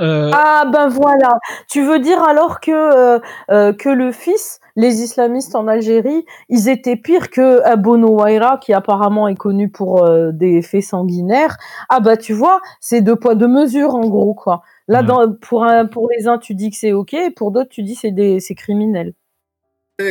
[0.00, 1.32] Euh, Ah ben voilà.
[1.68, 3.18] Tu veux dire alors que euh,
[3.50, 8.72] euh, que le fils, les islamistes en Algérie, ils étaient pires que Abou Nouaira, qui
[8.72, 11.56] apparemment est connu pour euh, des faits sanguinaires.
[11.88, 14.62] Ah bah tu vois, c'est deux poids deux mesures en gros quoi.
[14.86, 15.06] Là Ouais.
[15.06, 17.82] dans, pour un, pour les uns tu dis que c'est ok, et pour d'autres tu
[17.82, 19.14] dis c'est des c'est criminel.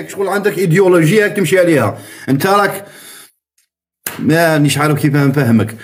[0.07, 1.97] شغل عندك ايديولوجيه هاك تمشي عليها
[2.29, 2.85] انت راك
[4.19, 5.75] مانيش عارف كيف نفهمك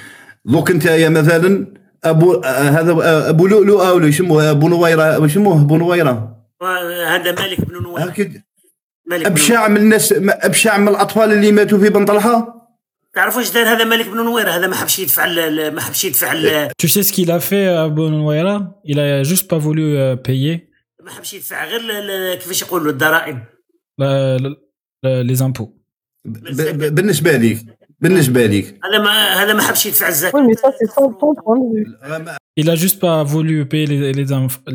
[0.45, 1.67] دوك انت يا مثلا
[2.04, 2.92] أبو هذا
[3.28, 6.36] أبو لؤلؤ أو يسموه أبو نويرة يسموه أبو نويرة.
[7.08, 8.18] هذا مالك بن نوير هاك
[9.06, 12.54] مالك بن أبشع من الناس أبشع من الأطفال اللي ماتوا في بن طلحة؟
[13.14, 15.26] تعرفوا إيش دار هذا مالك بن نوير هذا ما حبش يدفع
[15.70, 19.22] ما حبش يدفع ال- tu sais ce qu'il a fait à Abu Nouaira Il a
[19.24, 20.68] juste pas voulu euh, payer.
[21.04, 23.38] ما حبش يدفع غير كيفاش يقولوا الضرائب.
[23.98, 24.52] ب-
[26.24, 27.58] ب- بالنسبة ليك
[28.00, 30.46] بالنسبة ليك هذا ما هذا ما حبش يدفع الزكاة.
[32.60, 34.26] Il a juste pas voulu payer les, les,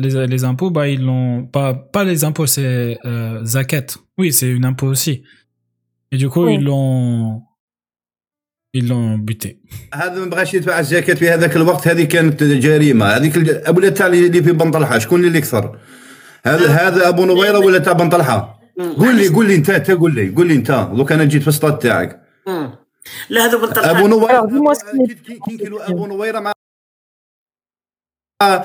[0.04, 3.88] les, les impôts, bah ils l'ont pas pas les impôts, c'est euh, zakat.
[4.18, 5.14] Oui, c'est une impôt aussi.
[6.12, 6.54] Et du coup, Oui.
[6.56, 7.42] ils l'ont
[8.72, 9.60] ils l'ont buté.
[9.94, 13.38] هذا ما بغاش يدفع الزكاة في هذاك الوقت هذه كانت جريمة هذيك
[13.68, 15.78] أبو تاع اللي في بن طلحه شكون اللي أكثر
[16.46, 18.60] هذا هذا أبو نويرة ولا تاع بن طلحه
[18.98, 21.78] قول لي قول لي انت قول لي قول لي أنت دوك أنا جيت في الصاد
[21.78, 22.20] تاعك.
[23.29, 26.39] لا هذا بنطلع ابو نويره Alors, dis-moi ce qui est- كي- كي كيلو ابو نويره
[26.39, 26.51] مع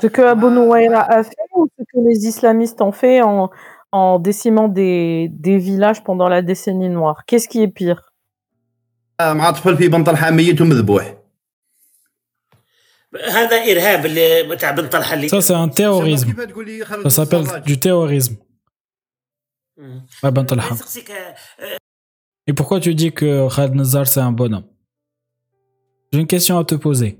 [0.01, 3.49] Ce que Abu Nouaira a fait ou ce que les islamistes ont fait en,
[3.91, 8.01] en décimant des, des villages pendant la décennie noire Qu'est-ce qui est pire
[9.21, 11.15] مع طفل في بن طلحه ميت ومذبوح
[13.31, 16.25] هذا ارهاب اللي تاع بن طلحه اللي Ça, c'est un terrorisme.
[16.25, 17.47] كيف تقول لي خرج Ça s'appelle
[22.49, 24.67] Et pourquoi tu dis que Khaled Nazar, c'est un bonhomme
[26.11, 27.11] J'ai une question à te poser.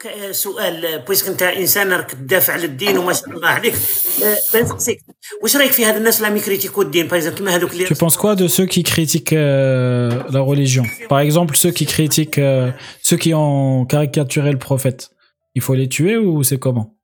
[0.00, 4.98] ك- سؤال بويسك انت انسان راك تدافع على الدين وما شاء الله عليك آه، بنسقسيك
[5.42, 8.34] واش رايك في هاد الناس اللي يكريتيكو الدين بايزن كيما هذوك اللي Tu penses quoi
[8.36, 12.70] de ceux qui critiquent euh, la religion Par exemple, ceux qui critiquent, euh,
[13.02, 15.10] ceux qui ont caricaturé le prophète.
[15.56, 16.96] Il faut les tuer ou c'est comment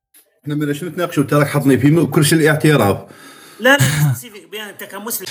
[0.45, 2.99] احنا ما شنو نتناقشوا انت راك حطني في كل شيء الاعتراف
[3.61, 5.27] لا لا سيفيك بيان انت كمسلم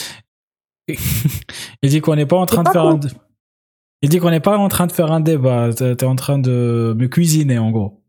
[1.83, 2.99] Il dit qu'on n'est pas en train de pas faire un...
[2.99, 3.07] con.
[4.03, 5.61] Il dit qu'on n'est pas en train de faire un débat.
[5.77, 6.55] T'es t'es en train de
[6.99, 8.01] me cuisiner, en gros.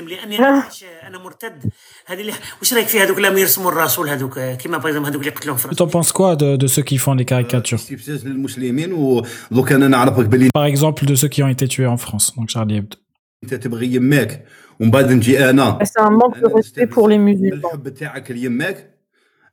[0.00, 1.70] لاني انا مش- انا مرتد
[2.06, 5.30] هذه اللي واش رايك في هذوك اللي يرسموا الرسول هذوك آه، كيما بايزن هذوك اللي
[5.30, 8.92] قتلوهم في Tu t'en penses quoi de, de ceux qui font les caricatures استفزاز للمسلمين
[8.92, 12.48] ودوك انا نعرفك بلي Par exemple, de ceux qui ont été tués en France, donc
[12.48, 12.96] Charlie Hebdo.
[13.44, 14.44] انت تبغي يماك
[14.80, 17.76] ومن بعد نجي انا C'est un manque de أنا respect pour les نستفز musulmans.
[17.76, 18.89] بالحب تاعك ليماك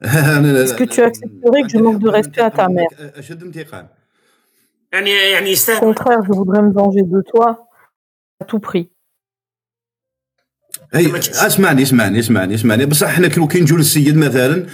[0.04, 2.88] Est-ce que tu accepterais que je manque de respect à ta mère
[3.18, 3.88] اشد انتقام
[4.94, 7.68] يعني يعني Au يستاهل contraire, je voudrais me venger de toi
[8.42, 8.90] à tout prix.
[10.94, 14.66] هي اسمعني اسمعني اسمعني اسمعني بصح احنا كي كي نجوا للسيد مثلا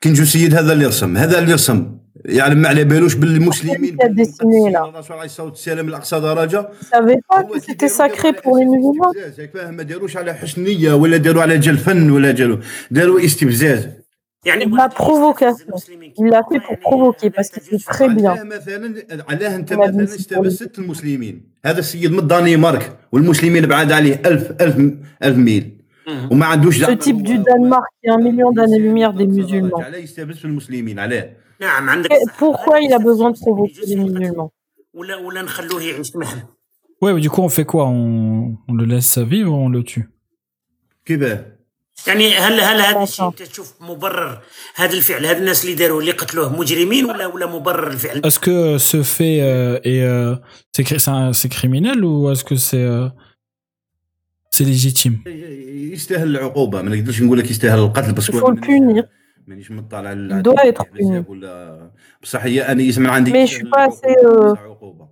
[0.00, 4.04] كي نجوا السيد هذا اللي رسم هذا اللي رسم يعني ما على بالوش بالمسلمين Qui
[4.04, 7.72] a dessiné, là الرسول عليه الصلاه والسلام لاقصى درجه Tu savais pas هو que كي
[7.72, 10.62] c'était داروا sacré داروا pour les على musulmans استفزاز، ياك فاهم ما داروش على حسن
[10.62, 12.58] نيه ولا داروا على جل فن ولا داروا
[12.90, 14.05] داروا استفزاز يعني De
[14.46, 15.42] la واحد provocation.
[15.42, 18.08] يستفز المسلمين Il l'a fait كيما pour يعني provoquer لا parce qu'il تجوز sait très
[18.08, 18.26] bien.
[18.26, 23.92] علاه مثلا علاه انت ما مثلا بنسي استفزت المسلمين هذا السيد من الدنمارك والمسلمين بعاد
[23.92, 25.78] عليه ألف ألف ألف ميل
[26.30, 29.80] وما عندوش Ce type du Danemark qui a un million d'années-lumière des musulmans.
[29.84, 32.38] علاه يستفز في المسلمين علاه نعم عندك Et الصح.
[32.40, 34.34] Pourquoi هذا il a besoin de يستفز اللي provoquer يجوز les في القتل.
[34.34, 34.50] musulmans
[34.94, 36.42] ولا ولا نخلوه يعيش معهم
[37.04, 39.82] Ouais, mais du coup, on fait quoi on, on le laisse vivre ou on le
[39.82, 40.08] tue
[41.04, 41.44] كيفاه
[42.06, 43.30] يعني هل هل هذا الشيء طبعاً.
[43.30, 44.40] انت تشوف مبرر
[44.74, 48.78] هذا الفعل هذا الناس اللي داروه اللي قتلوه مجرمين ولا ولا مبرر الفعل Est-ce que
[48.78, 50.36] ce fait euh, est, euh,
[50.76, 53.08] c'est, cri- c'est un- c'est criminel ou est-ce que c'est, euh,
[54.50, 55.16] c'est légitime
[55.92, 59.04] يستاهل العقوبه ما نقدرش نقول لك يستاهل القتل بس Il faut le punir.
[59.46, 61.24] مانيش مطلع Il doit être puni.
[61.30, 61.90] ولا
[62.22, 65.08] بصح هي انا يسمع عندي Mais je suis pas assez, euh, عقوبه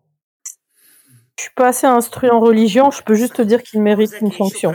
[1.38, 4.28] Je suis pas assez instruit en religion, je peux juste te dire qu'il mérite une
[4.30, 4.74] زكي، sanction.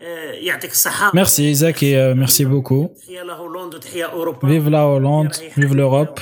[0.00, 0.06] شكراً.
[0.06, 3.00] آه، يعطيك الصحة Merci Isaac et euh, merci beaucoup.
[3.02, 6.20] تحية لهولندا وتحية أوروبا Vive la Hollande, vive l'Europe.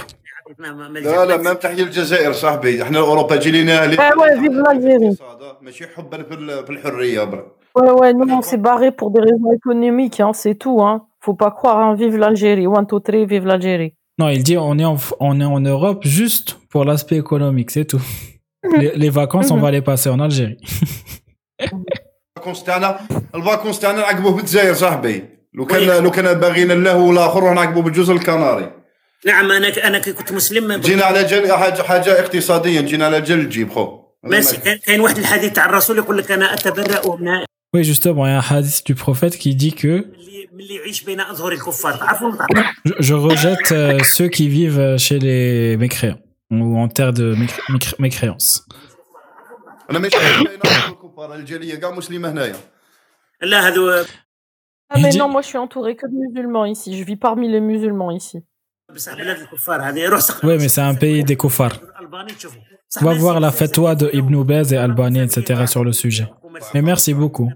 [0.59, 5.23] لا لا ما تحيي الجزائر صاحبي احنا اوروبا جي لينا Ouais, ouais, vive l'Algérie.
[5.63, 7.47] ماشي حبا في ال- في الحريه برك
[7.79, 10.79] Ouais, ouais, nous, on s'est barré pour des raisons économiques, hein, c'est tout.
[10.87, 10.97] Hein.
[11.25, 12.67] Faut pas croire, hein, vive l'Algérie.
[12.69, 13.93] One, two, three, vive l'Algérie.
[14.21, 14.97] Non, il dit on est en,
[15.29, 18.05] on est en Europe juste pour l'aspect économique, c'est tout.
[18.81, 20.59] Les, les vacances, on va les passer en Algérie.
[22.39, 23.01] الفاكونس تاعنا
[23.35, 25.25] الفاكونس تاعنا نعقبوه بالجزائر صاحبي
[25.55, 25.69] لو وي.
[25.69, 28.73] كان لو كان باغينا الله والاخر نروح نعقبوه بالجزر الكناري
[29.27, 33.39] نعم أنا أنا كي كنت مسلم جينا على جل حاجه حاجه اقتصاديا جينا على جل
[33.39, 37.45] الجيب خو ماشي كان- كاين واحد الحديث تاع الرسول يقول لك أنا أتبرأ من
[37.77, 40.75] Oui, justement, il y a un hadith du prophète qui dit que اللي من اللي
[40.75, 42.33] يعيش بين أظهر الكفار تعرفوا
[42.89, 46.21] je, je rejette euh, ceux qui vivent chez les mécréants
[46.53, 48.67] ou en terre de mécré- mécré- mécréance.
[51.19, 52.57] انا ماشي بين الكفار الجاليه كاع مسلمه هنايا
[53.43, 54.05] لا هذو
[54.93, 56.89] Ah, mais Il dit- non, moi, je suis entouré que de musulmans ici.
[56.99, 58.43] Je vis parmi les musulmans ici.
[58.95, 61.79] بصح بلاد الكفار هذه روح سقط Oui, mais c'est un pays des koufars.
[61.83, 62.61] الألباني تشوفوا
[63.01, 65.67] On va voir la fatwa de Ibn Baz et Albani, etc.
[65.67, 66.29] sur le sujet.
[66.75, 67.49] Mais merci beaucoup.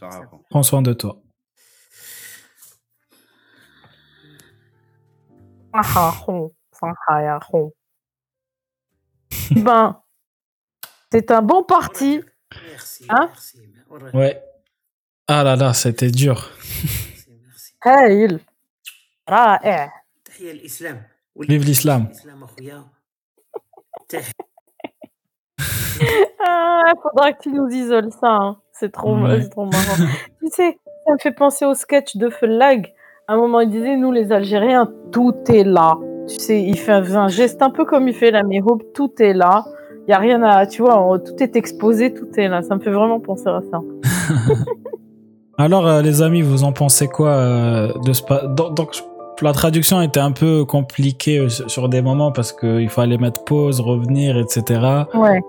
[0.00, 1.16] صحافه Prends soin de toi.
[5.74, 6.50] Ah, ah, hon.
[6.82, 7.70] Ah, ah, hon.
[9.66, 9.96] Ben,
[11.10, 12.20] c'est un bon parti.
[12.68, 14.10] ميرسي Hein ميرسي والله.
[14.12, 14.40] Ouais.
[15.28, 16.38] Ah là là, c'était dur.
[16.74, 17.74] ميرسي، ميرسي.
[17.84, 18.40] هايل
[19.28, 19.92] رائع
[20.24, 21.02] تحية الإسلام
[21.38, 22.06] Vive l'islam.
[22.06, 22.84] الإسلام أخويا
[24.08, 24.32] تحية
[26.44, 28.32] Ah, faudra que tu nous isoles ça.
[28.44, 28.56] hein.
[28.72, 29.42] C'est trop, Ouais.
[29.42, 29.96] c'est trop marrant.
[30.40, 30.70] tu sais,
[31.06, 32.92] ça me fait penser au sketch de Felag.
[33.28, 35.90] À un moment, il disait Nous, les Algériens, tout est là.
[36.28, 38.84] Tu sais, il fait un, faisait un geste un peu comme il fait la Hope
[38.94, 39.64] tout est là.
[40.07, 40.65] Il n'y a rien à.
[40.65, 42.61] Tu vois, on- tout est exposé, tout est là.
[42.61, 43.81] Ça me fait vraiment penser à ça.
[45.57, 48.21] Alors, euh, les amis, vous en pensez quoi euh, de ce
[48.55, 48.91] donc, donc,
[49.41, 53.79] la traduction était un peu compliquée euh, sur des moments parce qu'il fallait mettre pause,
[53.81, 54.81] revenir, etc.
[55.15, 55.41] Ouais.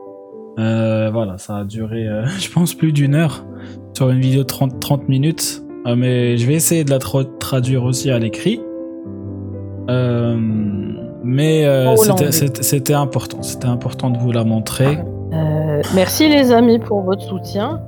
[0.58, 2.06] Euh, voilà, ça a duré,
[2.38, 3.44] je pense, plus d'une heure
[3.96, 5.62] sur une vidéo de 30, 30 minutes.
[5.96, 8.60] Mais je vais essayer de la tra- traduire aussi à l'écrit.
[9.88, 10.36] Euh,
[11.28, 11.94] mais euh,
[12.62, 13.42] c'était important.
[13.42, 14.98] C'était important de vous la montrer.
[15.32, 17.82] Euh, merci les amis pour votre soutien.